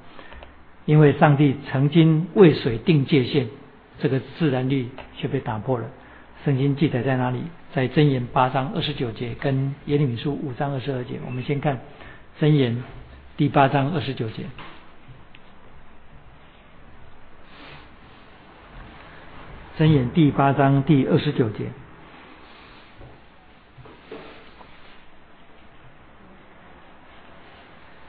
[0.86, 3.46] 因为上帝曾经为水定界限，
[4.00, 5.86] 这个自然律却被打破了。
[6.44, 7.42] 圣经记载在哪里？
[7.72, 11.20] 在箴言八章二十九节跟耶利米书五章二十二节。
[11.24, 11.78] 我们先看
[12.40, 12.82] 箴言
[13.36, 14.42] 第八章二十九节。
[19.80, 21.64] 箴言第八章第二十九节，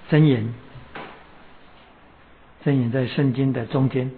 [0.10, 0.54] 箴言，
[2.66, 4.12] 箴言在圣经的中间，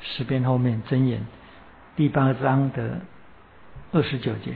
[0.00, 1.26] 十篇后面，箴言
[1.94, 3.02] 第八章的
[3.92, 4.54] 二十九节，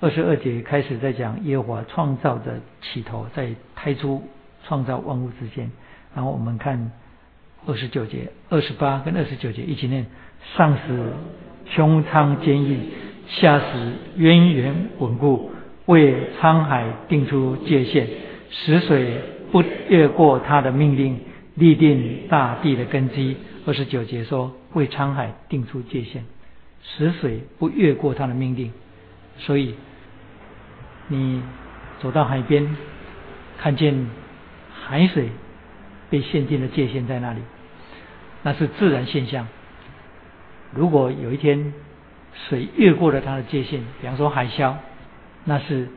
[0.00, 4.26] 二十二节开始在讲耶和华创造的起头，在太初
[4.64, 5.70] 创造万物之间，
[6.14, 6.90] 然后我们看。
[7.66, 10.06] 二十九节、二十八跟二十九节一起念：
[10.56, 10.98] 上使
[11.70, 12.90] 胸腔坚毅，
[13.28, 15.52] 下使渊源稳固，
[15.86, 18.08] 为沧海定出界限，
[18.50, 19.20] 使水
[19.52, 21.20] 不越过他的命令，
[21.54, 23.36] 立定大地的根基。
[23.64, 26.24] 二十九节说：为沧海定出界限，
[26.82, 28.72] 使水不越过他的命令。
[29.38, 29.74] 所以，
[31.08, 31.42] 你
[32.00, 32.76] 走到海边，
[33.58, 34.08] 看见
[34.72, 35.28] 海水
[36.12, 37.40] 被限定的界限在那里，
[38.42, 39.48] 那是自然现象。
[40.74, 41.72] 如果有一天
[42.34, 44.74] 水越过了它的界限，比方说海啸，
[45.44, 45.88] 那是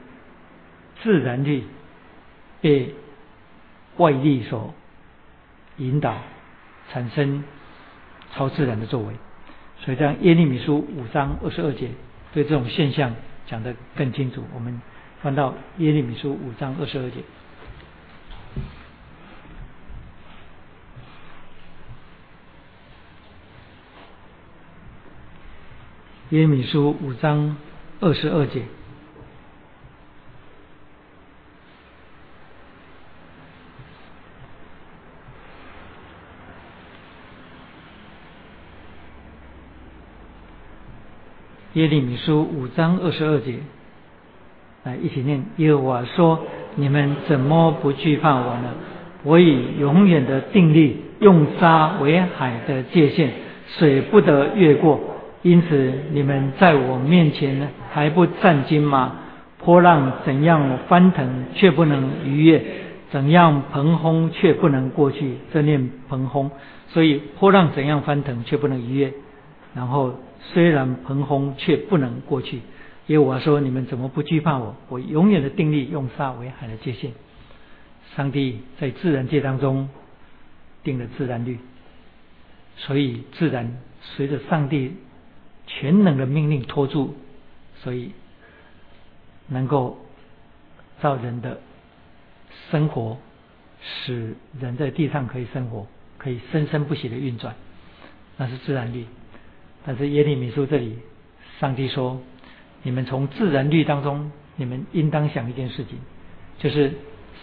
[1.03, 1.65] 自然律
[2.61, 2.95] 被
[3.97, 4.73] 外力所
[5.79, 6.15] 引导，
[6.93, 7.43] 产生
[8.33, 9.13] 超自然的作为。
[9.79, 11.89] 所以，这样耶利米书五章二十二节
[12.33, 13.13] 对这种现象
[13.47, 14.45] 讲得更清楚。
[14.53, 14.81] 我们
[15.21, 17.17] 翻到耶利米书五章二十二节。
[26.31, 27.55] 耶米书五章
[27.99, 28.63] 二十二节，
[41.73, 43.59] 耶利米书五章二十二节，
[44.83, 45.45] 来一起念。
[45.57, 48.73] 耶和华说：“你们怎么不惧怕我呢？
[49.21, 53.31] 我以永远的定力，用沙为海的界限，
[53.67, 54.99] 水不得越过。”
[55.45, 59.15] 因此，你们在我面前还不战惊吗？
[59.59, 62.59] 波浪怎样翻腾，却不能逾越；
[63.11, 65.37] 怎样蓬轰，却不能过去。
[65.53, 66.49] 这念蓬轰，
[66.87, 69.13] 所以波浪怎样翻腾，却不能逾越。
[69.75, 72.61] 然后虽然蓬轰，却不能过去。
[73.05, 74.75] 因为我说，你们怎么不惧怕我？
[74.89, 77.11] 我永远的定力，用沙为海的界限。
[78.15, 79.87] 上帝在自然界当中
[80.83, 81.59] 定了自然律，
[82.77, 83.71] 所以自然
[84.01, 84.91] 随着上帝。
[85.67, 87.15] 全能的命令托住，
[87.81, 88.11] 所以
[89.47, 89.97] 能够
[91.01, 91.59] 造人的
[92.69, 93.17] 生活，
[93.81, 95.87] 使人在地上可以生活，
[96.17, 97.55] 可以生生不息的运转，
[98.37, 99.05] 那是自然律。
[99.85, 100.99] 但是耶利米书这里，
[101.59, 102.21] 上帝说：
[102.83, 105.97] 你们从自然律当中，你们应当想一件事情，
[106.59, 106.93] 就是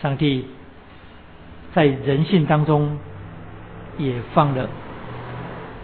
[0.01, 0.47] 上帝
[1.75, 2.99] 在人性当中
[3.99, 4.69] 也放了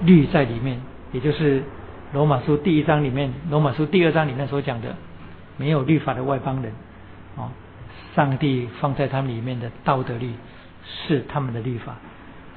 [0.03, 0.81] 律在里面，
[1.13, 1.63] 也就是。
[2.13, 4.97] 罗马书第一章里面，罗马书第二章里面所讲的，
[5.59, 6.73] 没有律法的外邦人，
[7.37, 7.51] 哦，
[8.15, 10.33] 上帝放在他们里面的道德律
[10.87, 11.97] 是他们的律法，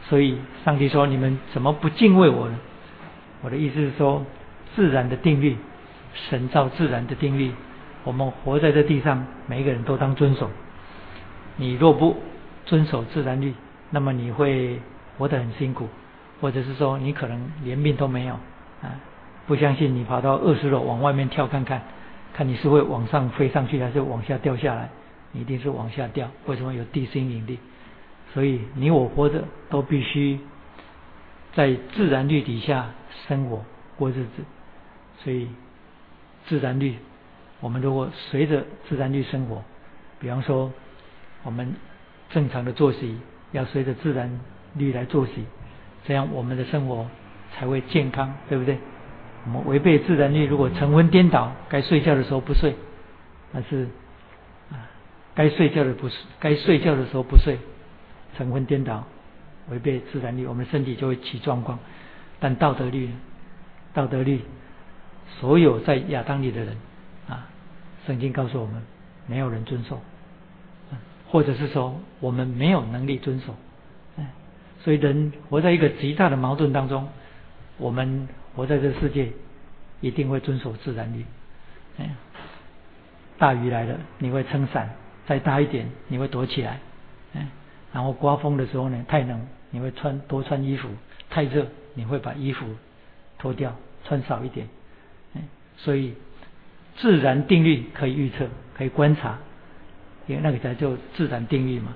[0.07, 2.55] 所以上帝说：你们怎么不敬畏我呢？
[3.41, 4.25] 我的意思是说，
[4.73, 5.57] 自然的定律，
[6.29, 7.51] 神造自然的定律，
[8.05, 10.49] 我们活在这地上，每一个人都当遵守。
[11.57, 12.15] 你若不
[12.65, 13.53] 遵守自然律，
[13.89, 14.79] 那么你会
[15.17, 15.89] 活得很辛苦，
[16.39, 18.35] 或者是说你可能连命都没有
[18.81, 18.95] 啊。
[19.51, 21.81] 不相信你跑到二十楼往外面跳看看，
[22.33, 24.87] 看你是会往上飞上去还是往下掉下来？
[25.33, 26.31] 你一定是往下掉。
[26.45, 27.59] 为什么有地心引力？
[28.33, 30.39] 所以你我活着都必须
[31.53, 32.91] 在自然律底下
[33.27, 33.65] 生活
[33.97, 34.43] 过日子。
[35.21, 35.49] 所以
[36.47, 36.95] 自然律，
[37.59, 39.61] 我们如果随着自然律生活，
[40.21, 40.71] 比方说
[41.43, 41.75] 我们
[42.29, 43.17] 正常的作息
[43.51, 44.39] 要随着自然
[44.75, 45.43] 律来作息，
[46.05, 47.05] 这样我们的生活
[47.53, 48.77] 才会健康，对不对？
[49.45, 52.75] 我们违背自然律，如果晨昏颠倒，该睡觉的时候不睡，
[53.51, 53.87] 那是
[54.71, 54.77] 啊，
[55.33, 57.57] 该睡觉的不是，该睡觉的时候不睡，
[58.37, 59.03] 晨昏颠倒，
[59.69, 61.79] 违背自然律，我们身体就会起状况。
[62.39, 63.09] 但道德律，
[63.93, 64.41] 道德律，
[65.39, 66.77] 所有在亚当里的人
[67.27, 67.47] 啊，
[68.05, 68.81] 圣经告诉我们，
[69.25, 69.99] 没有人遵守，
[71.27, 73.55] 或者是说我们没有能力遵守，
[74.83, 77.09] 所以人活在一个极大的矛盾当中，
[77.79, 78.27] 我们。
[78.55, 79.31] 活在这世界，
[80.01, 81.25] 一定会遵守自然律。
[81.97, 82.09] 哎，
[83.37, 84.87] 大雨来了，你会撑伞；
[85.25, 86.79] 再大一点，你会躲起来。
[87.33, 87.47] 哎，
[87.93, 90.89] 然后刮风的时候呢，太冷，你会穿多穿衣服；
[91.29, 92.65] 太热，你会把衣服
[93.37, 94.67] 脱掉，穿少一点。
[95.35, 95.41] 哎，
[95.77, 96.13] 所以
[96.97, 98.47] 自然定律可以预测，
[98.77, 99.37] 可以观察，
[100.27, 101.93] 因为那个才叫自然定律嘛，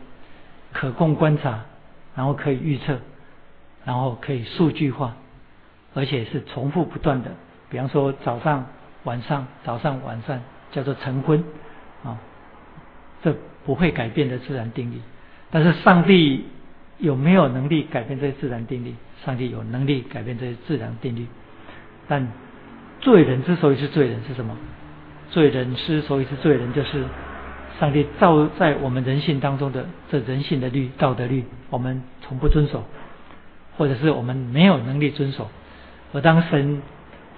[0.71, 1.65] 可供观察，
[2.15, 2.97] 然后可以预测，
[3.83, 5.15] 然后可以数据化。
[5.95, 7.31] 而且是重复不断的，
[7.71, 8.67] 比方说早上、
[9.05, 10.39] 晚上、早上、晚上，
[10.71, 11.43] 叫做晨昏
[12.03, 12.19] 啊，
[13.23, 13.33] 这
[13.65, 15.01] 不会改变的自然定律。
[15.49, 16.45] 但是上帝
[16.99, 18.93] 有没有能力改变这些自然定律？
[19.25, 21.25] 上帝有能力改变这些自然定律。
[22.07, 22.27] 但
[22.99, 24.55] 罪人之所以是罪人是什么？
[25.31, 27.05] 罪人之所以是罪人，就是
[27.79, 32.83] 上帝造在我们人性当中的这人性的律、道德律，我们从不遵守，
[33.77, 35.49] 或者是我们没有能力遵守。
[36.13, 36.81] 而当神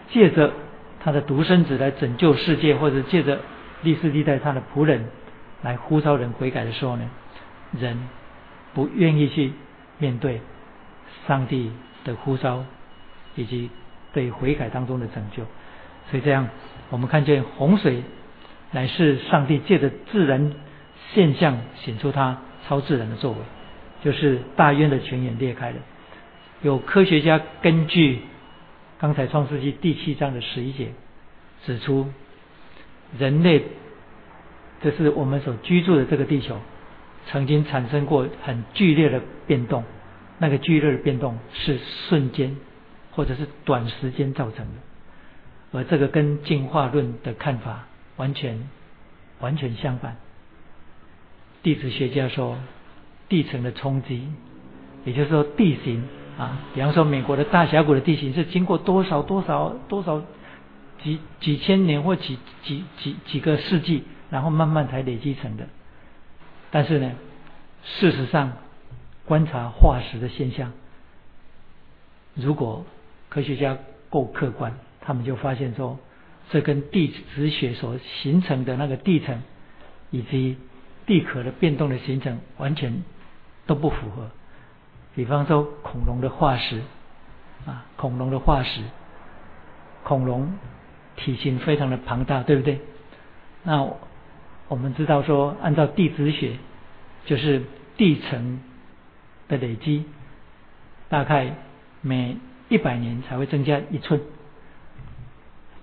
[0.09, 0.51] 借着
[0.99, 3.39] 他的独生子来拯救世界，或者借着
[3.84, 5.05] 历世历代他的仆人
[5.61, 7.09] 来呼召人悔改的时候呢，
[7.80, 7.97] 人
[8.74, 9.53] 不愿意去
[9.97, 10.41] 面对
[11.28, 11.72] 上帝
[12.03, 12.63] 的呼召
[13.36, 13.70] 以及
[14.13, 15.43] 对悔改当中的拯救，
[16.09, 16.47] 所以这样
[16.89, 18.03] 我们看见洪水
[18.72, 20.53] 乃是上帝借着自然
[21.13, 22.38] 现象显出它
[22.68, 23.38] 超自然的作为，
[24.03, 25.78] 就是大渊的泉眼裂开了。
[26.61, 28.22] 有科学家根据
[28.99, 30.91] 刚才创世纪第七章的十一节
[31.65, 32.07] 指出，
[33.17, 33.63] 人类
[34.81, 36.57] 这是我们所居住的这个地球，
[37.27, 39.83] 曾经产生过很剧烈的变动，
[40.39, 41.79] 那个剧烈的变动是
[42.09, 42.57] 瞬间
[43.11, 48.67] 或者是短时间造成的，而这个跟进化论的看法完全
[49.39, 50.17] 完全相反。
[51.61, 52.57] 地质学家说，
[53.29, 54.27] 地层的冲击，
[55.05, 56.03] 也就是说地形。
[56.38, 60.21] 啊，比方说美国的大峡谷的地形是经过多少多少多少
[61.03, 65.67] 几几千年或几几几几个世纪，然后慢慢才累积成的。
[66.69, 67.13] 但是呢，
[67.83, 68.53] 事实上
[69.25, 70.73] 观察化石的现象，
[72.35, 72.85] 如果
[73.29, 73.77] 科学家
[74.09, 75.97] 够客观，他们就发现说，
[76.51, 79.41] 这跟地质学所形成的那个地层
[80.11, 80.57] 以及
[81.07, 83.01] 地壳的变动的形成完全
[83.65, 84.29] 都不符合。
[85.18, 86.80] 比方说恐龙的化石
[87.65, 88.84] 啊，恐龙的化石，
[90.03, 90.53] 恐龙
[91.15, 92.80] 体型非常的庞大，对不对？
[93.63, 93.84] 那
[94.68, 96.57] 我们知道说，按照地质学，
[97.26, 97.63] 就是
[97.97, 98.59] 地层
[99.47, 100.05] 的累积，
[101.09, 101.51] 大概
[102.01, 102.38] 每
[102.70, 104.22] 一百年才会增加一寸。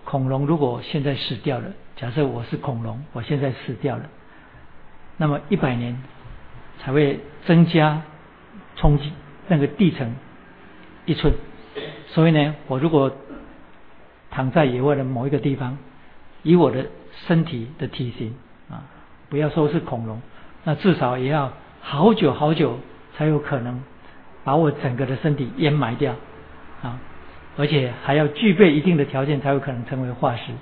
[0.05, 4.05] 恐龙如果现在死掉了，假设我是恐龙，我现在死掉了，
[5.17, 6.01] 那么一百年
[6.79, 8.01] 才会增加
[8.77, 9.13] 冲击。
[9.49, 10.15] 那个地层
[11.07, 11.35] 一寸，
[12.09, 13.13] 所以呢，我如果
[14.31, 15.79] 躺在野外的某一个地方，
[16.43, 16.87] 以我的
[17.27, 18.35] 身体的体型
[18.71, 18.83] 啊，
[19.29, 20.21] 不要说是恐龙，
[20.65, 22.79] 那至少也要好久好久
[23.17, 23.83] 才有可能
[24.45, 26.15] 把我整个的身体淹埋掉
[26.83, 26.99] 啊，
[27.57, 30.53] 而且还要具备一定的条件才有可能成为化石。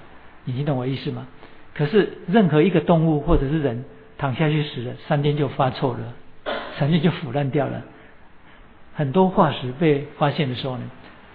[0.44, 1.26] 你听懂我意思吗？
[1.74, 3.84] 可是任何一个动物或者是人
[4.18, 6.00] 躺下去死了，三天就发臭了，
[6.78, 7.82] 三天就腐烂掉了。
[8.94, 10.82] 很多化石被发现的时候呢，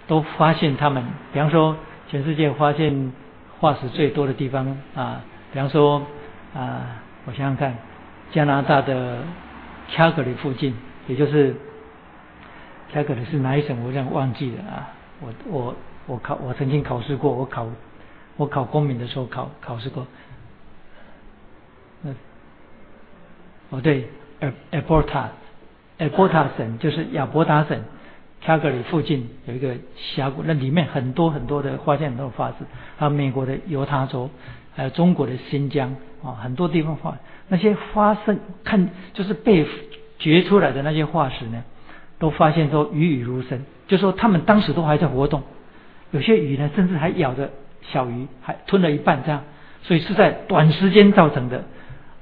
[0.08, 1.04] 都发现他们，
[1.34, 1.76] 比方说
[2.08, 3.12] 全世界发现
[3.60, 6.02] 化石最多的地方啊，比方说
[6.54, 7.76] 啊，我想想看，
[8.32, 9.20] 加拿大的
[9.92, 10.76] 卡格里附近，
[11.08, 11.56] 也就是
[12.94, 13.84] 卡格里是哪一省？
[13.84, 14.90] 我这样忘记了啊。
[15.20, 17.68] 我我我考我曾经考试过，我考
[18.36, 20.06] 我考公民的时候考考试过。
[22.04, 22.16] 嗯，
[23.72, 24.08] 哦对
[24.42, 24.54] 埃。
[24.72, 25.30] 埃伯塔
[26.58, 27.80] 省就是亚伯达省，
[28.42, 32.66] 卡格里附近有一个峡谷，那里面很多很多的发现很多化石，
[32.98, 34.30] 还有美国的犹他州，
[34.76, 37.18] 还有中国的新疆啊，很多地方发
[37.48, 39.66] 那些发生看就是被
[40.20, 41.64] 掘出来的那些化石呢，
[42.20, 45.42] 都发现说鱼鱼如生，就说他们当时都还在活动，
[46.12, 47.50] 有些鱼呢甚至还咬着
[47.82, 49.42] 小鱼，还吞了一半这样，
[49.82, 51.64] 所以是在短时间造成的，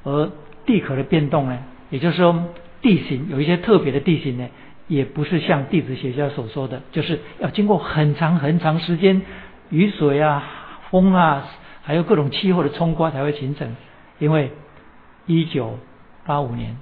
[0.04, 0.32] 而
[0.66, 1.60] 地壳的变动呢，
[1.90, 2.42] 也就是说。
[2.86, 4.48] 地形有一些特别的地形呢，
[4.88, 9.24] 也不是像地质学家所说的，就是要经过很长很长时间，
[9.72, 10.44] 雨水啊、
[10.92, 11.48] 风啊，
[11.82, 13.76] 还有各种气候的冲刮才会形成。
[14.20, 14.52] 因为
[15.26, 15.80] 一九
[16.28, 16.78] 八五年，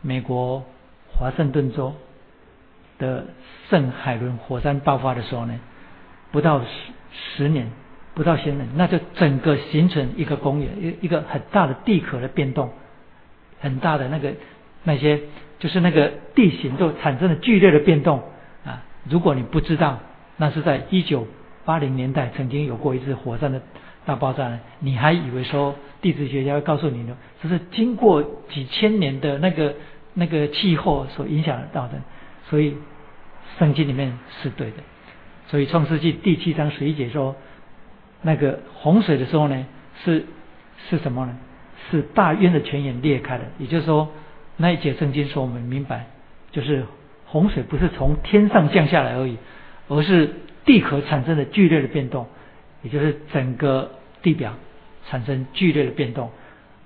[0.00, 0.64] 美国
[1.12, 1.92] 华盛顿州
[2.98, 3.26] 的
[3.68, 5.60] 圣海伦火山爆发的时候呢，
[6.30, 6.66] 不到十
[7.12, 7.70] 十年，
[8.14, 12.70] 不到十年，那就整个形成一个公园，一一个很大的地壳的变动，
[13.60, 14.32] 很大的那个。
[14.84, 15.20] 那些
[15.58, 18.20] 就是那个地形就产生了剧烈的变动
[18.64, 18.82] 啊！
[19.08, 20.00] 如果你不知道，
[20.36, 21.26] 那是在一九
[21.64, 23.62] 八零年代曾经有过一次火山的
[24.04, 29.74] 大爆炸，你还以为说地质学家会告诉你呢，这是经过几千年的那个
[30.14, 31.94] 那个气候所影响到的，
[32.50, 32.76] 所以
[33.58, 34.78] 圣经里面是对的。
[35.46, 37.36] 所以创世纪第七章十一节说，
[38.22, 39.64] 那个洪水的时候呢，
[40.04, 40.26] 是
[40.90, 41.36] 是什么呢？
[41.90, 44.08] 是大渊的泉眼裂开了，也就是说。
[44.62, 46.06] 那一节圣经说我们明白，
[46.52, 46.86] 就是
[47.26, 49.36] 洪水不是从天上降下来而已，
[49.88, 52.28] 而是地壳产生的剧烈的变动，
[52.82, 53.90] 也就是整个
[54.22, 54.54] 地表
[55.08, 56.30] 产生剧烈的变动，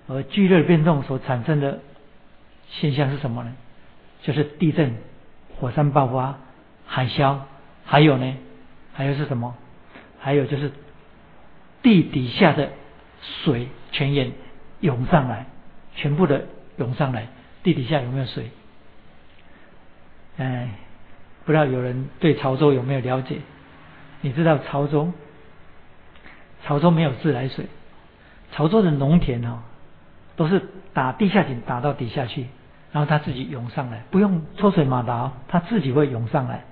[0.09, 1.81] 而剧烈的变动所产生的
[2.70, 3.55] 现象是什么呢？
[4.22, 4.95] 就是地震、
[5.61, 6.39] 火山爆发、
[6.87, 7.41] 海啸，
[7.85, 8.37] 还有呢，
[8.95, 9.55] 还有是什么？
[10.18, 10.72] 还有就是
[11.83, 12.70] 地底下的
[13.20, 14.33] 水泉眼
[14.81, 15.45] 涌上来，
[15.95, 16.47] 全部的
[16.79, 17.27] 涌上来。
[17.67, 18.49] 地底下有没有水？
[20.39, 20.69] 哎，
[21.45, 23.39] 不知道有人对潮州有没有了解？
[24.21, 25.12] 你知道潮州？
[26.64, 27.67] 潮州没有自来水，
[28.53, 29.59] 潮州的农田哦，
[30.37, 30.62] 都是
[30.95, 32.47] 打地下井打到底下去，
[32.93, 36.62] 然后它自己涌上来，不用抽水马达，它自己会涌上来。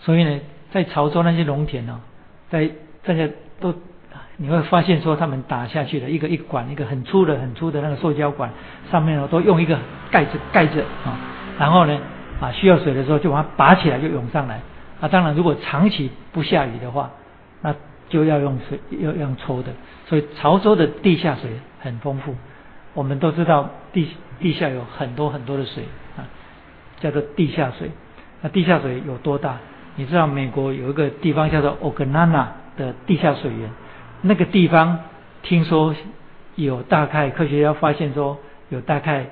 [0.00, 0.38] 所以呢，
[0.70, 2.00] 在潮州那些农田哦，
[2.50, 2.70] 在
[3.02, 3.26] 大家
[3.58, 3.74] 都
[4.38, 8.50] 你会发现说他们打下去的一个一管一个很粗的很粗的那个塑胶管，
[8.90, 9.78] 上面呢都用一个
[10.10, 11.16] 盖子盖着啊，
[11.58, 11.98] 然后呢
[12.40, 14.60] 啊需要水的时候就把它拔起来就涌上来。
[15.00, 17.10] 啊，当然如果长期不下雨的话，
[17.62, 17.74] 那
[18.08, 19.72] 就要用水要用抽的。
[20.06, 22.34] 所以潮州的地下水很丰富。
[22.94, 24.08] 我们都知道地
[24.38, 25.84] 地下有很多很多的水
[26.16, 26.24] 啊，
[27.00, 27.90] 叫做地下水。
[28.40, 29.56] 那地下水有多大？
[29.96, 33.70] 你知道美国有一个地方叫做 Oganana 的地下水源，
[34.22, 35.00] 那个地方
[35.42, 35.94] 听说
[36.54, 38.38] 有大概科学家发现说
[38.68, 39.26] 有大概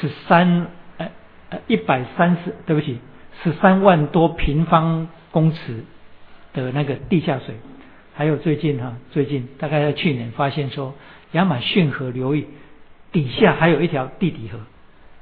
[0.00, 0.66] 十三
[0.98, 1.08] 呃
[1.50, 2.98] 呃一百三十对不起
[3.42, 5.84] 十三万多平方公尺
[6.52, 7.56] 的那个地下水。
[8.14, 10.94] 还有最近哈最近大概在去年发现说
[11.32, 12.46] 亚马逊河流域
[13.10, 14.58] 底下还有一条地底河，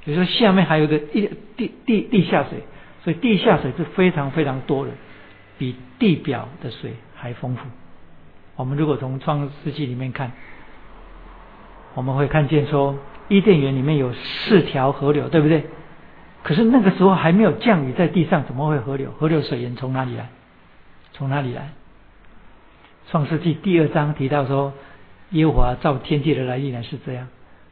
[0.05, 2.59] 比如说下面还有个一地地地下水。
[3.05, 4.93] 所以地下水是非常非常多的，
[5.59, 7.66] 比地表的水还丰富。
[8.57, 10.33] 我们如果从创世纪里面看，
[11.95, 12.97] 我们会看见说
[13.29, 15.65] 伊甸园里面有四条河流，对不对？
[16.43, 19.11] 可是那个时候还没有降雨在地上，怎么会河流？
[19.13, 20.29] 河流水源从哪里来？
[21.13, 21.71] 从哪里来？
[23.11, 24.73] 创世纪第二章提到说，
[25.31, 27.29] 耶和华造天地的来历呢是这样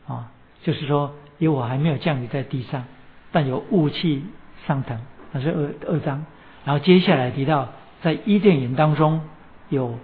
[0.06, 0.30] 啊，
[0.62, 2.84] 就是说耶和华还没有降雨在地上，
[3.32, 4.24] 但有雾气
[4.66, 4.98] 上腾。
[5.32, 6.24] 那是二二章，
[6.64, 7.68] 然后接下来提到，
[8.02, 9.20] 在伊甸园当中
[9.68, 9.98] 有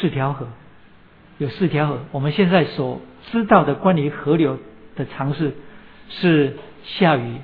[0.00, 0.46] 四条河，
[1.38, 2.00] 有四条河。
[2.12, 4.58] 我们现在所知道的关于河流
[4.94, 5.54] 的常识
[6.08, 7.36] 是下雨，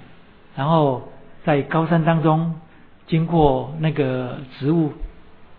[0.57, 1.13] 然后
[1.45, 2.61] 在高山当中
[3.07, 4.93] 经过那个植物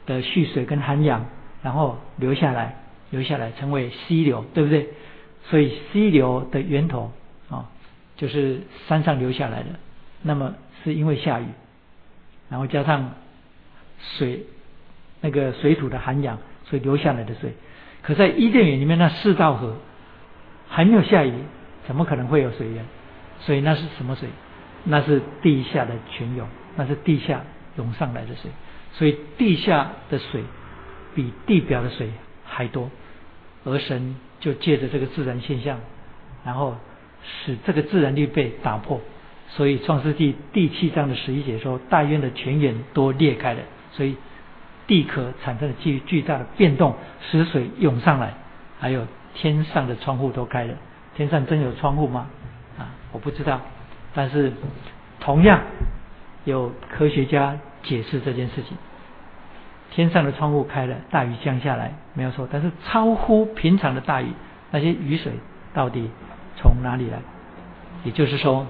[0.06, 1.26] 的蓄水跟涵养，
[1.62, 2.76] 然后流下来，
[3.12, 4.90] 流下来成为溪流，对不对？
[5.50, 7.12] 所以溪流的源头
[7.50, 7.70] 啊，
[8.16, 9.70] 就是山上流下来的。
[10.22, 10.54] 那么
[10.84, 11.46] 是因为下雨，
[12.50, 13.12] 然后加上
[14.00, 14.46] 水
[15.20, 16.40] 那个水土的涵养，
[16.74, 17.54] 所以流下来的水。
[18.02, 19.78] 可在伊甸园里面那四道河
[20.68, 21.32] 还没有下雨，
[21.86, 22.84] 怎么可能会有水源？
[23.42, 24.28] 所以那是什么水？
[24.84, 27.44] 那是地下的泉涌，那是地下
[27.78, 28.50] 涌上来的水。
[28.94, 30.42] 所以地下的水
[31.14, 32.10] 比地表的水
[32.44, 32.90] 还多，
[33.66, 35.80] 而神就借着这个自然现象，
[36.44, 36.76] 然后
[37.46, 39.00] 使这个自然律被打破。
[39.50, 43.60] 所以创世纪第七章的十一节说，大渊的泉眼都裂开了，
[43.92, 44.16] 所以
[44.88, 48.34] 地壳产生了巨巨大的变动，使水涌上来，
[48.80, 50.74] 还有天上的窗户都开了。
[51.16, 52.28] 天上真有窗户吗？
[52.78, 53.62] 啊，我不知道。
[54.14, 54.54] 但是
[55.20, 55.62] 同样
[56.46, 58.78] 有科学家解释这件事情：
[59.92, 62.48] 天上的窗户开了，大雨降下来没有错。
[62.52, 64.28] 但是超乎平常的大雨，
[64.72, 65.34] 那些雨水
[65.74, 66.10] 到底
[66.58, 67.20] 从哪里来？
[68.04, 68.66] 也就是说。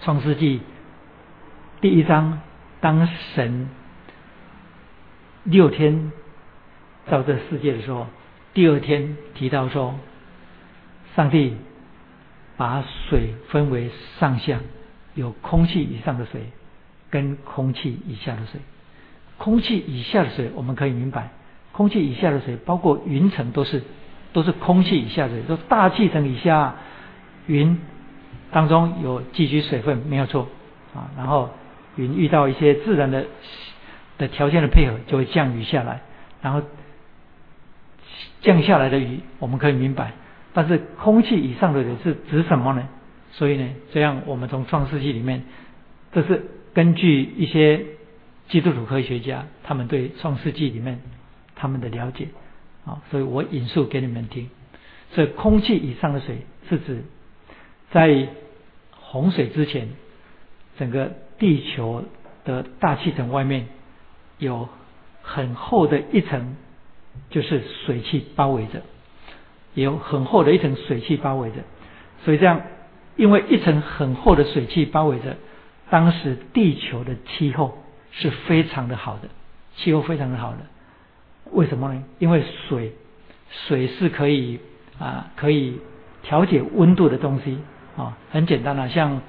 [0.00, 0.60] 创世纪
[1.80, 2.40] 第一章，
[2.80, 3.68] 当神
[5.50, 6.12] 六天
[7.06, 8.06] 造这世界的时候，
[8.52, 9.94] 第二天提到说，
[11.16, 11.56] 上帝
[12.56, 14.60] 把水分为上下，
[15.14, 16.42] 有空气以上的水
[17.08, 18.60] 跟空气以下的水。
[19.38, 21.30] 空气以下的水我们可以明白，
[21.72, 23.82] 空气以下的水包括云层都是
[24.32, 26.74] 都是空气以下的水，说大气层以下
[27.46, 27.80] 云。
[28.50, 30.48] 当中有积聚水分没有错
[30.94, 31.50] 啊，然后
[31.96, 33.26] 云遇到一些自然的
[34.18, 36.02] 的条件的配合，就会降雨下来，
[36.42, 36.62] 然后
[38.42, 40.12] 降下来的雨我们可以明白，
[40.52, 42.88] 但是空气以上的水是指什么呢？
[43.32, 45.44] 所以呢，这样我们从创世纪里面，
[46.12, 46.44] 这是
[46.74, 47.84] 根据一些
[48.48, 51.00] 基督徒科学家他们对创世纪里面
[51.54, 52.28] 他们的了解
[52.84, 54.48] 啊，所以我引述给你们听，
[55.12, 56.38] 所以空气以上的水
[56.68, 57.04] 是指。
[57.90, 58.28] 在
[58.90, 59.88] 洪水之前，
[60.78, 62.04] 整个地球
[62.44, 63.66] 的大气层外面
[64.38, 64.68] 有
[65.22, 66.56] 很厚的一层，
[67.30, 68.82] 就是水汽包围着，
[69.74, 71.56] 有很厚的一层水汽包围着。
[72.24, 72.60] 所以这样，
[73.16, 75.36] 因为一层很厚的水汽包围着，
[75.90, 77.78] 当时地球的气候
[78.10, 79.28] 是非常的好的，
[79.76, 80.58] 气候非常的好的。
[81.52, 82.02] 为什么呢？
[82.18, 82.92] 因为水，
[83.50, 84.60] 水是可以
[84.98, 85.78] 啊，可以
[86.22, 87.58] 调节温度的东西。
[87.96, 89.20] 啊，很简单啊，像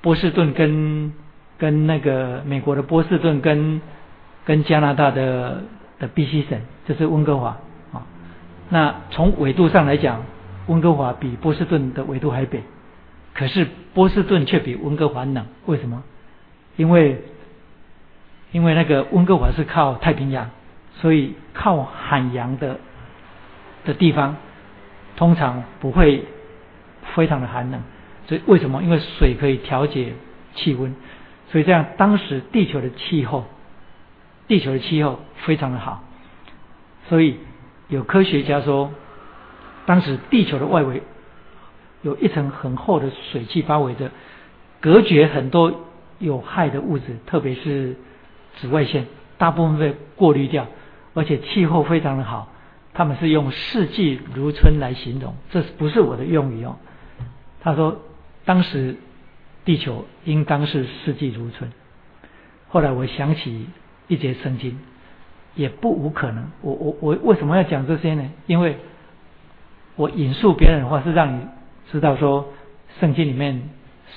[0.00, 1.12] 波士顿跟
[1.56, 3.80] 跟那个美国的波士顿跟
[4.44, 5.62] 跟加拿大的
[5.98, 7.58] 的 B.C 省，就是温哥华
[7.92, 8.06] 啊。
[8.70, 10.24] 那从纬度上来讲，
[10.66, 12.62] 温哥华比波士顿的纬度还北，
[13.34, 16.02] 可是波士顿却比温哥华冷，为什么？
[16.76, 17.22] 因为
[18.50, 20.50] 因为那个温哥华是靠太平洋，
[20.94, 22.78] 所以靠海洋的
[23.84, 24.36] 的地方
[25.16, 26.24] 通常不会
[27.14, 27.80] 非常的寒冷。
[28.26, 28.82] 所以为什么？
[28.82, 30.14] 因为水可以调节
[30.54, 30.94] 气温，
[31.50, 33.44] 所以这样当时地球的气候，
[34.52, 36.04] 地球的气候非常的好，
[37.08, 37.38] 所以
[37.88, 38.90] 有科学家说，
[39.86, 41.02] 当时地球的外围
[42.02, 44.10] 有一层很厚的水汽包围着，
[44.78, 45.86] 隔绝很多
[46.18, 47.96] 有害的物质，特别是
[48.58, 49.06] 紫外线，
[49.38, 50.66] 大部分被过滤掉，
[51.14, 52.52] 而且气候非常的好。
[52.92, 56.76] 他们是用四季如春来形容，这不是我的用语哦。
[57.62, 58.02] 他说，
[58.44, 58.96] 当时
[59.64, 61.72] 地球应当是四季如春。
[62.68, 63.66] 后来我想起
[64.12, 64.78] 一节圣经，
[65.54, 66.50] 也不无可能。
[66.60, 68.28] 我我我为什么要讲这些呢？
[68.46, 68.76] 因为
[69.96, 71.46] 我引述别人的话，是让你
[71.90, 72.52] 知道说，
[73.00, 73.70] 圣经里面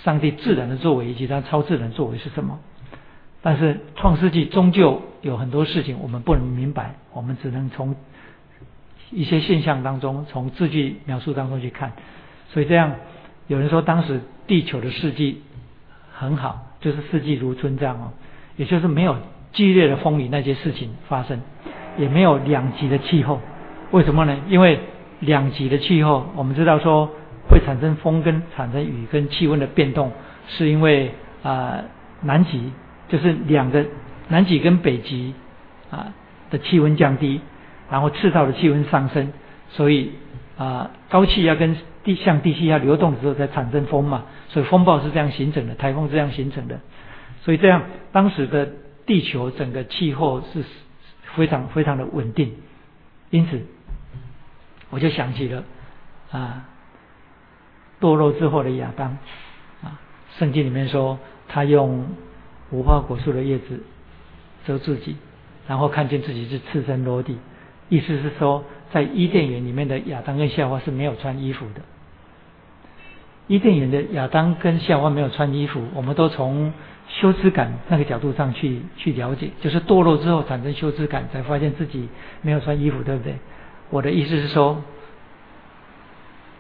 [0.03, 2.59] 上帝自然的作为以及他超自然作为是什么。
[3.41, 7.95] 但是创世纪终究有很多事情我们不能明白，我们只能从
[9.11, 11.93] 一些现象当中，从字句描述当中去看。
[12.49, 12.95] 所以这样，
[13.47, 15.41] 有人说当时地球的四季
[16.11, 18.11] 很好，就是四季如春这样哦。
[18.57, 19.17] 也就是没有
[19.55, 21.41] 剧烈的风雨那些事情发生，
[21.97, 23.41] 也没有两极的气候。
[23.89, 24.37] 为什么呢？
[24.47, 24.79] 因为
[25.21, 27.09] 两极的气候，我们知道说
[27.49, 30.11] 会产生风跟产生雨跟气温的变动，
[30.47, 31.79] 是因为啊
[32.21, 32.71] 南极
[33.07, 33.85] 就是两个
[34.27, 35.33] 南极跟北极
[35.89, 36.13] 啊
[36.51, 37.39] 的气温降低，
[37.89, 39.31] 然后赤道的气温上升，
[39.69, 40.11] 所以
[40.57, 46.79] 啊高气压跟地向低气压流动的时候才产生风嘛，所以风暴是这样形成的，台风这样形成的。
[47.41, 48.67] 所以这样，当时的
[49.05, 50.63] 地球整个气候是
[51.35, 52.53] 非常非常的稳定，
[53.29, 53.61] 因此
[54.89, 55.63] 我就想起了
[56.31, 56.65] 啊
[57.99, 59.17] 堕落之后的亚当
[59.83, 59.99] 啊，
[60.37, 62.07] 圣经里面说他用
[62.71, 63.83] 无花果树的叶子
[64.65, 65.15] 遮自己，
[65.67, 67.37] 然后看见自己是赤身裸体，
[67.89, 71.81] 意思是说在伊甸园里面的亚当跟夏娃是没有穿衣服的。
[73.47, 76.73] 伊甸园的亚当跟夏娃没有穿衣服，我们都从
[77.17, 82.09] 羞耻感那个角度上去去了解，就是堕落之后产生羞耻感，才发现自己
[82.41, 83.35] 没有穿衣服，对不对？
[83.89, 84.83] 我的意思是说，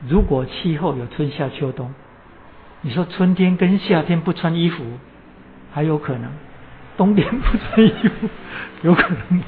[0.07, 1.93] 如果气候有春夏秋冬，
[2.81, 4.85] 你说春天跟夏天不穿衣服
[5.73, 6.31] 还有可能，
[6.95, 8.29] 冬天不穿衣服
[8.83, 9.43] 有可能吗？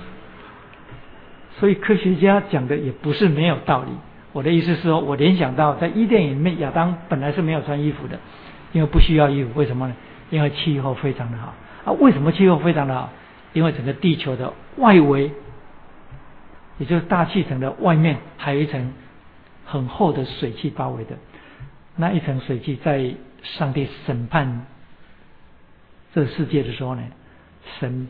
[1.57, 3.91] 所以科学家讲的也不是没有道理。
[4.33, 8.19] 我的意思是说，我联想到在伊甸园里面，亚当本来是没有穿衣服的，
[8.73, 9.51] 因为不需要衣服。
[9.55, 9.95] 为什么呢？
[10.29, 11.53] 因为气候非常的好。
[11.85, 13.09] 啊，为什么气候非常的好？
[13.53, 15.31] 因为整个地球的外围，
[16.77, 18.93] 也就是大气层的外面，还有一层
[19.65, 21.15] 很厚的水汽包围的。
[21.95, 24.67] 那一层水汽在上帝审判
[26.13, 27.01] 这个世界的时候呢，
[27.79, 28.07] 神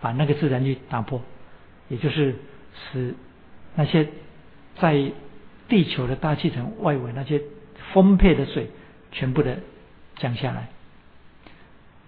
[0.00, 1.20] 把那个自然力打破，
[1.88, 2.34] 也就是
[2.72, 3.14] 使
[3.76, 4.08] 那些
[4.78, 5.12] 在
[5.68, 7.40] 地球的大气层外围那些
[7.92, 8.70] 丰沛的水
[9.12, 9.58] 全部的
[10.16, 10.68] 降下来，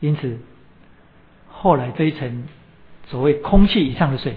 [0.00, 0.38] 因此
[1.48, 2.44] 后来这一层
[3.06, 4.36] 所谓空气以上的水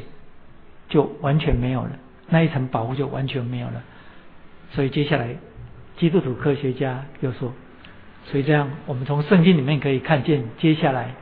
[0.87, 1.91] 就完全没有了，
[2.29, 3.83] 那一层保护就完全没有了。
[4.71, 5.35] 所以接下来
[5.97, 7.53] 基督徒科学家又说，
[8.25, 11.13] 所以这样我们从圣经里面可以看见，接下来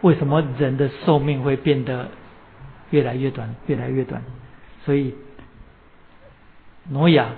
[0.00, 2.08] 为什么人的寿命会变得
[2.90, 4.22] 越来越短，越来越短。
[4.84, 5.14] 所以
[6.90, 7.30] 挪亚。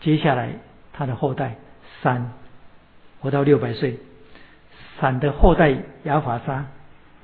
[0.00, 0.54] 接下来，
[0.92, 1.58] 他的后代
[2.02, 2.32] 三
[3.20, 4.00] 活到六百岁，
[5.02, 5.74] 闪的后代
[6.04, 6.64] 亚法沙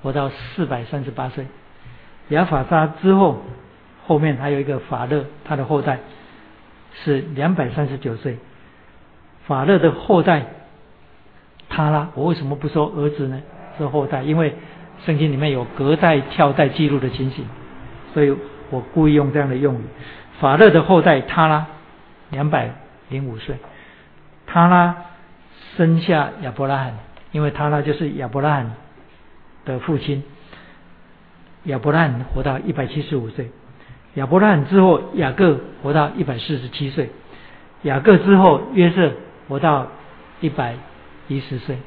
[0.03, 1.47] 活到四百三十八岁，
[2.31, 3.41] 亚法沙之后，
[4.05, 6.01] 后面还有一个法勒，他的后代
[6.93, 8.37] 是两百三十九岁，
[9.47, 10.43] 法勒的后代
[11.69, 13.41] 他拉，我为什么不说儿子呢？
[13.79, 14.57] 是后代，因为
[15.07, 17.47] 圣经里面有隔代跳代记录的情形，
[18.13, 18.37] 所以
[18.71, 19.85] 我故意用这样的用语。
[20.41, 21.65] 法勒的后代他拉。
[22.31, 22.71] 两百
[23.09, 23.57] 零五岁，
[24.47, 24.95] 他拉
[25.77, 26.93] 生下亚伯拉罕，
[27.33, 28.75] 因为他呢就是亚伯拉罕
[29.65, 30.23] 的父亲。
[31.65, 33.51] 亚伯拉罕活到一百七十五岁，
[34.15, 37.11] 亚伯拉罕之后雅各活到一百四十七岁，
[37.83, 39.13] 雅各之后约瑟
[39.49, 39.89] 活到
[40.41, 40.77] 一百
[41.27, 41.79] 一十岁。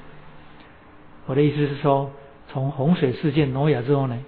[1.26, 2.12] 我的意思是说，
[2.50, 4.20] 从洪水事件挪亚之后呢，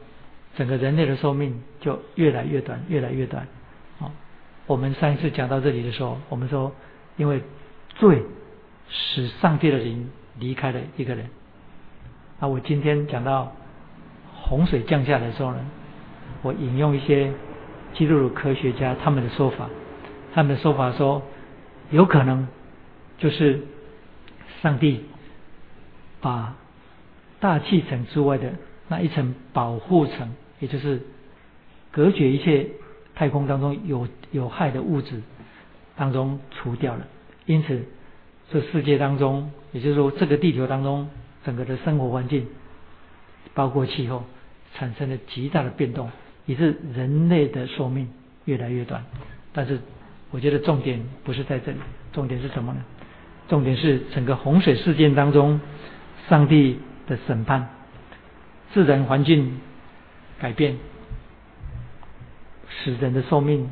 [0.56, 3.45] 整个人类的寿命就越来越短，越来越短。
[4.65, 6.72] 我们上一次讲到这里的时候，我们说，
[7.18, 7.41] 因为
[7.95, 8.23] 罪
[8.90, 11.27] 使上帝的灵离开了一个人。
[12.39, 13.53] 那我今天讲到
[14.34, 15.60] 洪水降下来的时候呢，
[16.41, 17.31] 我引用一些
[17.93, 19.69] 基督徒科学家他们的说法，
[20.34, 21.22] 他们的说法说，
[21.91, 22.47] 有可能
[23.18, 23.61] 就是
[24.61, 25.05] 上帝
[26.22, 26.55] 把
[27.39, 28.53] 大气层之外的
[28.88, 31.01] 那一层保护层，也就是
[31.91, 32.69] 隔绝一切。
[33.15, 35.22] 太空当中有有害的物质
[35.95, 37.05] 当中除掉了，
[37.45, 37.85] 因此
[38.52, 41.10] 这世界当中，也就是说这个地球当中
[41.44, 42.48] 整个的生活环境，
[43.53, 44.24] 包括气候
[44.76, 46.10] 产生了极大的变动，
[46.45, 48.10] 以致人类的寿命
[48.45, 49.03] 越来越短。
[49.53, 49.80] 但是
[50.32, 51.78] 我觉得重点不是在这里，
[52.11, 52.84] 重点是什么呢？
[53.48, 55.60] 重点是整个洪水事件当中，
[56.30, 57.68] 上帝的审判，
[58.74, 59.60] 自然环境
[60.40, 60.78] 改变，
[62.70, 63.70] 使人的寿命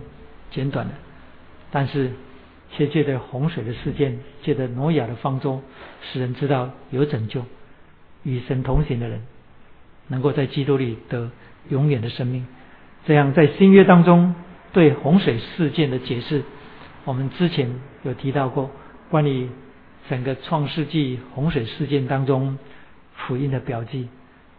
[0.52, 0.92] 减短了，
[1.72, 2.12] 但是
[2.72, 5.62] 却借着洪水的事件，借着挪亚的方舟，
[6.02, 7.44] 使人知道有拯救，
[8.24, 9.22] 与神同行的人，
[10.08, 11.30] 能够在基督里得
[11.70, 12.46] 永远的生命。
[13.06, 14.36] 这样在新约当中
[14.74, 16.44] 对洪水事件的解释，
[17.06, 17.70] 我们之前
[18.04, 18.72] 有提到过
[19.10, 19.50] 关于。
[20.10, 22.58] 整个创世纪洪水事件当中，
[23.16, 24.10] 福音的标记，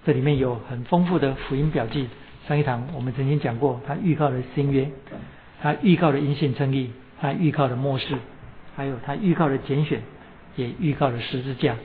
[0.07, 2.09] 这里面有很丰富的福音标记。
[2.47, 4.89] 上一堂我们曾经讲过，他预告了新约，
[5.61, 8.17] 他预告了因信称义，他预告的末世，
[8.77, 10.03] 还有他预告的拣选，
[10.57, 11.77] 也预告了十字架，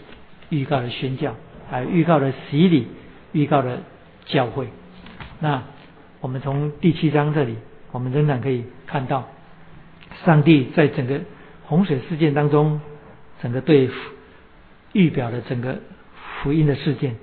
[0.50, 1.34] 预告了宣教，
[1.70, 2.88] 还有预告了洗礼，
[3.32, 3.84] 预告了
[4.26, 4.68] 教会。
[5.40, 5.64] 那
[6.20, 7.56] 我们从第七章这里，
[7.92, 9.30] 我们仍然可以看到，
[10.26, 11.22] 上帝在整个
[11.66, 12.82] 洪水事件当中。
[13.40, 13.88] 整个对
[14.94, 15.78] 预表的整个
[16.42, 17.16] 福音的事件，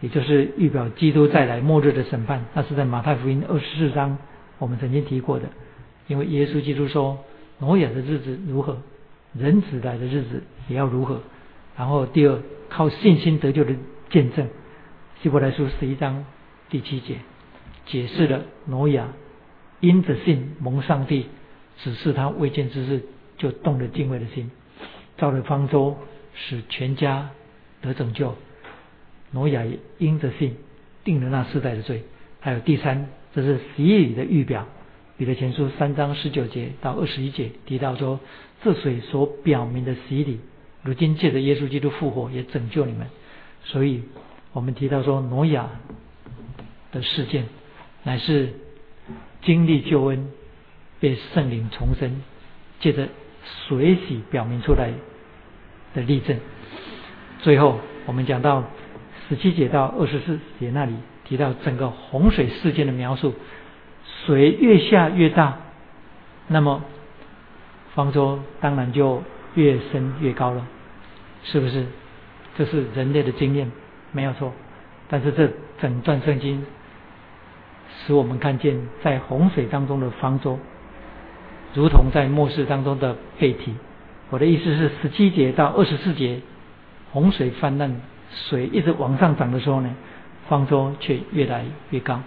[0.00, 4.18] 也就是预表基督再来末日的审判，那是在马太福音二十四章
[4.58, 5.44] 我们曾经提过的。
[6.08, 7.24] 因为耶稣基督说，
[7.60, 8.78] 挪亚的日子如何，
[9.34, 11.20] 人子来的日子也要如何。
[11.76, 13.74] 然后第二，靠信心得救的
[14.10, 14.48] 见证，
[15.22, 16.24] 希伯来书十一章
[16.68, 17.16] 第七节
[17.86, 19.08] 解释了挪亚
[19.80, 21.26] 因着信蒙上帝
[21.78, 23.02] 指示他未见之事，
[23.36, 24.50] 就动了敬畏的心。
[25.16, 25.96] 造了方舟，
[26.34, 27.30] 使全家
[27.82, 28.34] 得拯救。
[29.32, 29.62] 挪亚
[29.98, 30.56] 因着信
[31.04, 32.02] 定了那世代的罪。
[32.40, 34.66] 还有第三，这是洗礼的预表。
[35.20, 38.18] 彼得前书三章十九节到二十一节提到说，
[38.64, 40.40] 这水所表明的洗礼，
[40.82, 43.06] 如今借着耶稣基督复活，也拯救你们。
[43.62, 44.00] 所以，
[44.54, 45.68] 我们提到说，挪亚
[46.90, 47.44] 的事件
[48.02, 48.54] 乃是
[49.42, 50.26] 经历救恩，
[51.00, 52.22] 被圣灵重生，
[52.80, 53.06] 借着
[53.68, 54.90] 水洗表明出来。
[55.94, 56.38] 的例证。
[57.40, 58.64] 最后，我们讲到
[59.28, 60.94] 十七节到二十四节那里
[61.26, 63.34] 提到整个洪水事件的描述，
[64.30, 65.56] 水越下越大，
[66.46, 66.84] 那么
[67.96, 69.24] 方舟当然就
[69.56, 70.64] 越深越高了，
[71.42, 71.84] 是不是？
[72.56, 73.72] 这是人类的经验，
[74.12, 74.52] 没有错。
[75.08, 75.50] 但是这
[75.80, 76.64] 整段圣经
[78.06, 80.60] 使我们看见，在洪水当中的方舟，
[81.74, 83.74] 如同在末世当中的背体。
[84.28, 86.38] 我的意思是，十七节到二十四节，
[87.10, 88.00] 洪水泛滥，
[88.32, 89.92] 水一直往上涨的时候呢，
[90.48, 92.20] 方舟却越来越高。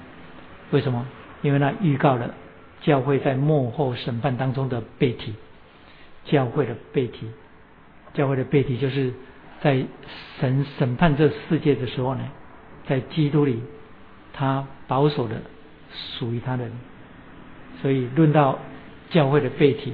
[0.71, 1.05] 为什么？
[1.43, 2.33] 因为那预告了
[2.81, 5.35] 教会在幕后审判当中的背体，
[6.25, 7.29] 教会的背体，
[8.15, 9.13] 教会的背体就是
[9.61, 9.85] 在
[10.39, 12.21] 审审判这世界的时候呢，
[12.87, 13.61] 在基督里，
[14.33, 15.35] 他保守的
[16.17, 16.67] 属于他的。
[17.81, 18.57] 所以论到
[19.11, 19.93] 教会的背体。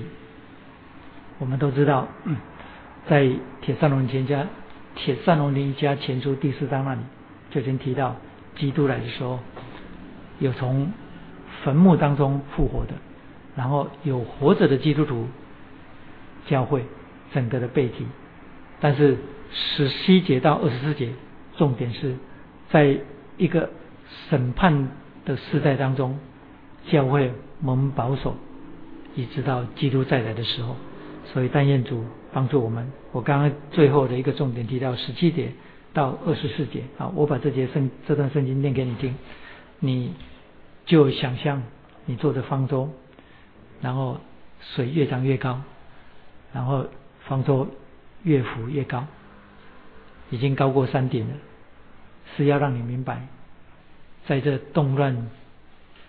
[1.40, 2.06] 我们都知道，
[3.08, 3.24] 在
[3.62, 4.42] 《铁扇龙前家》
[4.94, 7.00] 《铁扇龙林家前书》第四章那里，
[7.50, 8.18] 就已经提到，
[8.58, 9.40] 基督来的时候，
[10.40, 10.92] 有从
[11.64, 12.94] 坟墓当中复活的，
[13.56, 15.28] 然后有活着的基督徒
[16.48, 16.86] 教会
[17.34, 18.08] 整个的背景。
[18.80, 19.18] 但是
[19.52, 21.10] 十七节到二十四节，
[21.58, 22.16] 重点是
[22.70, 22.98] 在
[23.38, 23.70] 一个
[24.30, 24.90] 审判
[25.26, 26.18] 的时代当中，
[26.88, 28.36] 教会蒙保守，
[29.16, 30.76] 一直到基督再来的时候。
[31.32, 32.04] 所以，但愿主
[32.34, 32.92] 帮助我们。
[33.12, 35.52] 我刚刚最后的一个重点提到十七节
[35.94, 39.14] 到二十四节，啊，我把这节圣这段圣经念给你听，
[39.80, 40.14] 你
[40.90, 41.62] 就想象
[42.08, 42.90] 你坐着方舟，
[43.80, 44.20] 然后
[44.60, 45.62] 水越涨越高，
[46.52, 46.88] 然后
[47.28, 47.68] 方舟
[48.24, 49.06] 越浮越高，
[50.32, 51.34] 已经高过山顶了，
[52.36, 53.28] 是要让你明白，
[54.26, 55.30] 在这动乱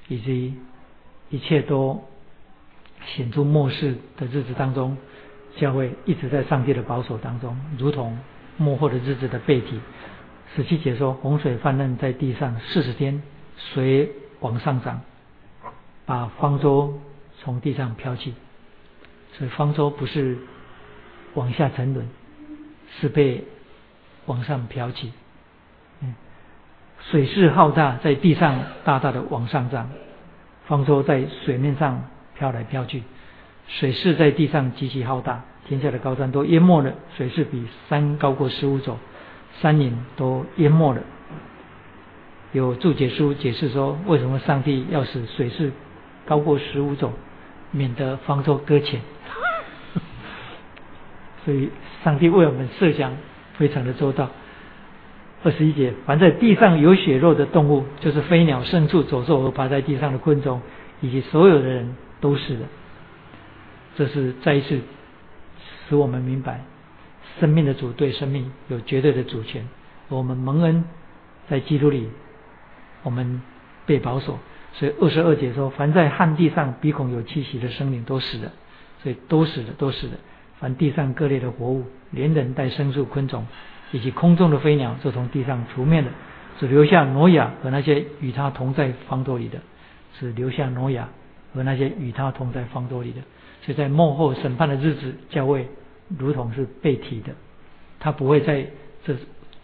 [0.08, 0.54] 以及
[1.28, 2.02] 一切都
[3.04, 4.96] 显出末世的日子当中。
[5.56, 8.16] 教会一直在上帝的保守当中，如同
[8.56, 9.78] 幕后的日子的背体。
[10.56, 13.20] 十七节说，洪水泛滥在地上四十天，
[13.58, 15.00] 水往上涨，
[16.06, 16.98] 把方舟
[17.38, 18.34] 从地上飘起。
[19.32, 20.36] 所以方舟不是
[21.34, 22.08] 往下沉沦，
[23.00, 23.44] 是被
[24.26, 25.12] 往上飘起。
[26.00, 26.14] 嗯，
[27.10, 29.88] 水势浩大，在地上大大的往上涨，
[30.66, 32.04] 方舟在水面上
[32.36, 33.02] 飘来飘去。
[33.68, 36.92] 水势在地上极其浩大，天下的高山都淹没了。
[37.16, 38.98] 水势比山高过十五肘，
[39.60, 41.00] 山岭都淹没了。
[42.52, 45.72] 有注解书解释说，为什么上帝要使水势
[46.26, 47.12] 高过十五肘，
[47.70, 49.00] 免得方舟搁浅。
[51.44, 51.70] 所以，
[52.04, 53.16] 上帝为我们设想
[53.54, 54.30] 非常的周到。
[55.42, 60.60] 二十一节，凡在地上有血肉的动物，就是飞鸟、牲畜、走兽和爬在地上的昆虫，
[61.00, 61.96] 以及所有的人。
[62.20, 62.66] 都是的。
[63.96, 64.78] 这是再一次
[65.88, 66.66] 使我们明白，
[67.40, 69.66] 生命的主对生命有绝对的主权。
[70.10, 70.84] 我们蒙恩
[71.48, 72.10] 在基督里，
[73.02, 73.42] 我们
[73.86, 74.38] 被保守。
[74.72, 78.52] 所以二十二节说：“凡在旱地上鼻孔有气息的生灵都死了。”
[79.02, 80.12] 所以都死了，都死了。
[80.58, 83.46] 凡地上各类的活物，连人带牲畜、昆虫，
[83.92, 86.08] 以及空中的飞鸟，就从地上除灭了，
[86.58, 89.58] 只留下挪亚和那些与他同在方舟里的，
[90.18, 91.08] 只留下挪亚
[91.54, 93.22] 和那些与他同在方舟里的。
[93.62, 95.66] 所以在幕后审判的日子，教会
[96.18, 97.32] 如同是被提的，
[97.98, 98.66] 他不会在
[99.02, 99.16] 这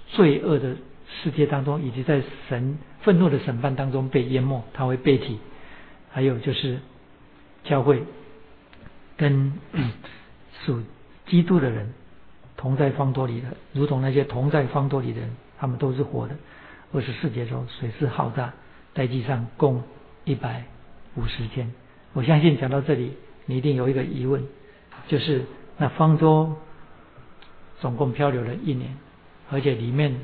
[0.09, 0.75] 罪恶的
[1.23, 5.39] 世界当中，以及在神愤怒的审判当中被淹没，他会被提。
[6.11, 6.81] 还有就是
[7.63, 8.03] 教会
[9.17, 9.53] 跟
[10.65, 10.83] 属
[11.27, 11.95] 基督的人
[12.57, 16.35] 同在方多里的，如同那些同在方多里的人，他们都是活的。
[16.93, 18.53] 二十四节中，水势浩大，
[18.93, 19.85] 在地上共
[20.25, 20.65] 一百
[21.15, 21.73] 五十天。
[22.13, 23.13] 我相信讲到这里。
[23.49, 24.43] 你一定有一个疑问，
[25.07, 25.45] 就是
[25.77, 26.57] 那方舟
[27.81, 28.97] 总共漂流了一年，
[29.53, 30.17] 而且里面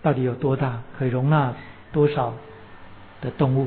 [0.00, 1.54] 到底有多大，可以容纳
[1.92, 2.34] 多少
[3.20, 3.66] 的动物？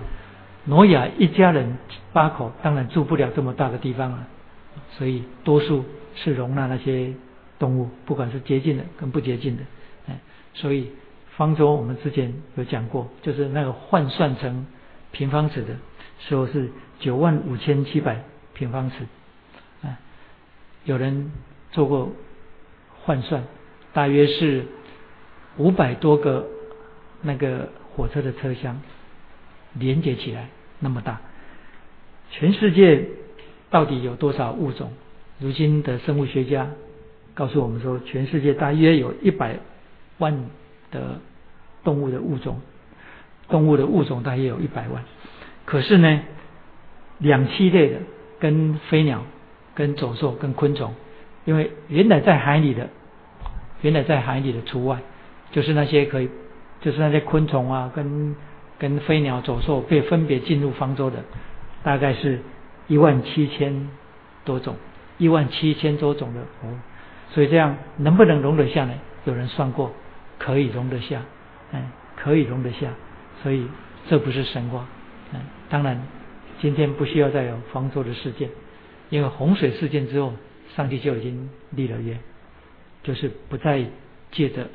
[0.66, 1.78] 挪亚一家人
[2.12, 4.28] 八口当然住不了这么大的地方了，
[4.92, 5.84] 所以多数
[6.16, 7.14] 是容纳那些
[7.60, 9.64] 动物，不管是洁净的跟不洁净的。
[10.08, 10.20] 哎，
[10.54, 10.92] 所以
[11.36, 14.66] 方舟我们之前有讲过，就是那个换算成
[15.12, 15.76] 平方尺的
[16.20, 16.70] 时候是
[17.00, 18.24] 九万五千七百。
[18.56, 18.98] 平方尺，
[19.82, 19.98] 啊，
[20.86, 21.32] 有人
[21.72, 22.12] 做过
[23.04, 23.44] 换算，
[23.94, 24.68] 大约是
[25.58, 26.46] 五百多个
[27.24, 28.82] 那个火车的车厢
[29.74, 30.50] 连接起来
[30.80, 31.22] 那么大。
[32.32, 33.06] 全世界
[33.70, 34.92] 到底有多少物种？
[35.40, 36.70] 如今的生物学家
[37.34, 39.58] 告诉我们说，全世界大约有一百
[40.18, 40.50] 万
[40.92, 41.20] 的
[41.84, 42.60] 动物的物种，
[43.50, 45.04] 动物的物种大约有一百万。
[45.66, 46.22] 可是呢，
[47.20, 48.00] 两栖类的。
[48.40, 49.24] 跟飞鸟、
[49.74, 50.94] 跟走兽、跟昆虫，
[51.46, 52.90] 因为原来在海里的，
[53.82, 55.00] 原来在海里的除外，
[55.54, 56.30] 就是那些可以，
[56.84, 58.36] 就是那些昆虫啊，跟
[58.78, 61.24] 跟飞鸟、走兽被分别进入方舟的，
[61.82, 62.40] 大概是
[62.88, 63.90] 一万七千
[64.46, 64.76] 多种，
[65.18, 66.70] 一万七千多种的哦，
[67.32, 68.94] 所以这样能不能容得下呢？
[69.26, 69.92] 有人算过，
[70.38, 71.22] 可以容得下，
[71.72, 71.82] 嗯，
[72.16, 72.90] 可以容得下，
[73.42, 73.66] 所以
[74.08, 74.86] 这不是神话，
[75.34, 75.40] 嗯，
[75.70, 76.00] 当然。
[76.62, 78.48] 今天不需要再有方舟的事件，
[79.10, 80.32] 因为洪水事件之后，
[80.78, 82.18] 上帝就已经立了约，
[83.04, 83.84] 就是不再
[84.32, 84.66] 借着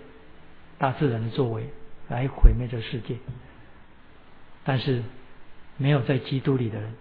[0.77, 1.63] 大自然的作为
[2.09, 3.17] 来毁灭这世界。
[4.65, 5.03] 但是
[5.77, 6.95] 没有在基督里的人，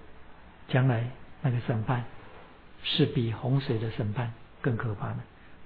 [0.67, 1.09] 将来
[1.41, 2.05] 那个审判
[2.83, 5.17] 是比洪水的审判更可怕的。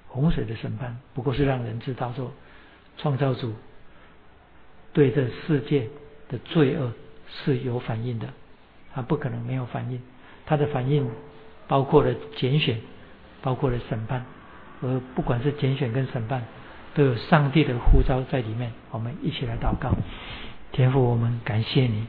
[0.08, 2.32] 洪水的审判不过是让人知道说，
[2.98, 3.54] 创造主
[4.94, 5.88] 对这世界
[6.28, 6.92] 的罪恶
[7.28, 8.28] 是有反应的。
[8.94, 10.02] 他不可能没有反应，
[10.46, 11.10] 他的反应
[11.68, 12.82] 包括了拣选，
[13.42, 14.26] 包括了审判，
[14.82, 16.44] 而不管是拣选跟审判，
[16.94, 18.72] 都有上帝的呼召在里面。
[18.92, 19.96] 我们一起来祷告，
[20.72, 22.06] 天父，我们感谢你。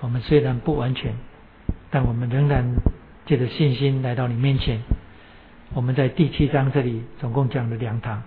[0.00, 1.14] 我们虽然不完全，
[1.90, 2.74] 但我们仍然
[3.26, 4.80] 借着信心来到你面前。
[5.74, 8.22] 我们在第七章这里总共讲了两堂，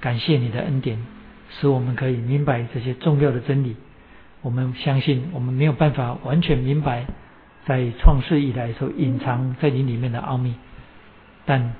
[0.00, 1.04] 感谢你的恩典，
[1.50, 3.76] 使我们可以明白这些重要的真理。
[4.40, 7.04] 我们相信，我们没有办法完全明白，
[7.66, 10.54] 在创世以来所隐藏在你里面的奥秘，
[11.44, 11.74] 但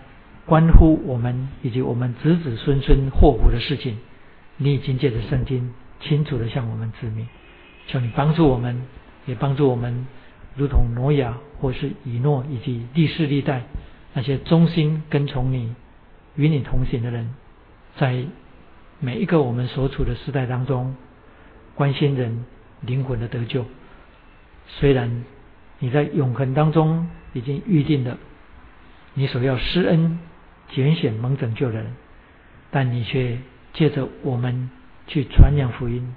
[0.46, 3.98] 关乎我们以及我们子子孙孙祸福的事情，
[4.56, 7.26] 你已经借着圣经清楚的向我们指明。
[7.86, 8.82] 求你帮助我们，
[9.26, 10.06] 也帮助我们，
[10.56, 13.62] 如同挪亚或是以诺以及历世历代
[14.14, 15.74] 那些忠心跟从你、
[16.36, 17.34] 与你同行的人，
[17.96, 18.24] 在
[18.98, 20.94] 每一个我们所处的时代当中。
[21.76, 22.44] 关心人
[22.82, 23.64] 灵魂的得救，
[24.66, 25.24] 虽然
[25.78, 28.18] 你在永恒当中已经预定了
[29.14, 30.18] 你所要施恩
[30.70, 31.86] 拣选蒙拯救的人，
[32.70, 33.38] 但你却
[33.72, 34.70] 借着我们
[35.06, 36.14] 去传扬福音，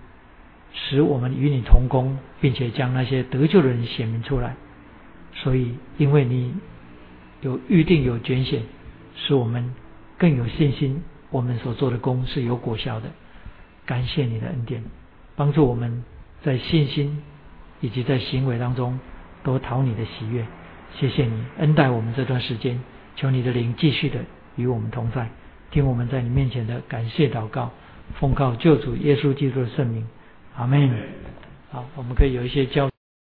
[0.73, 4.55] 使我们与你同工，并且将那些得救的人显明出来。
[5.34, 6.53] 所以，因为你
[7.41, 8.61] 有预定有拣选，
[9.15, 9.73] 使我们
[10.17, 13.09] 更有信心，我们所做的功是有果效的。
[13.85, 14.84] 感谢你的恩典。
[15.35, 16.03] 帮助我们
[16.43, 17.23] 在信心
[17.81, 18.99] 以及在行为当中
[19.43, 20.45] 都讨你的喜悦，
[20.95, 22.80] 谢谢你恩待我们这段时间，
[23.15, 24.19] 求你的灵继续的
[24.55, 25.27] 与我们同在，
[25.71, 27.71] 听我们在你面前的感谢祷告，
[28.19, 30.07] 奉告救主耶稣基督的圣名，
[30.55, 30.89] 阿门。
[31.71, 32.93] 好，我们可以有一些交。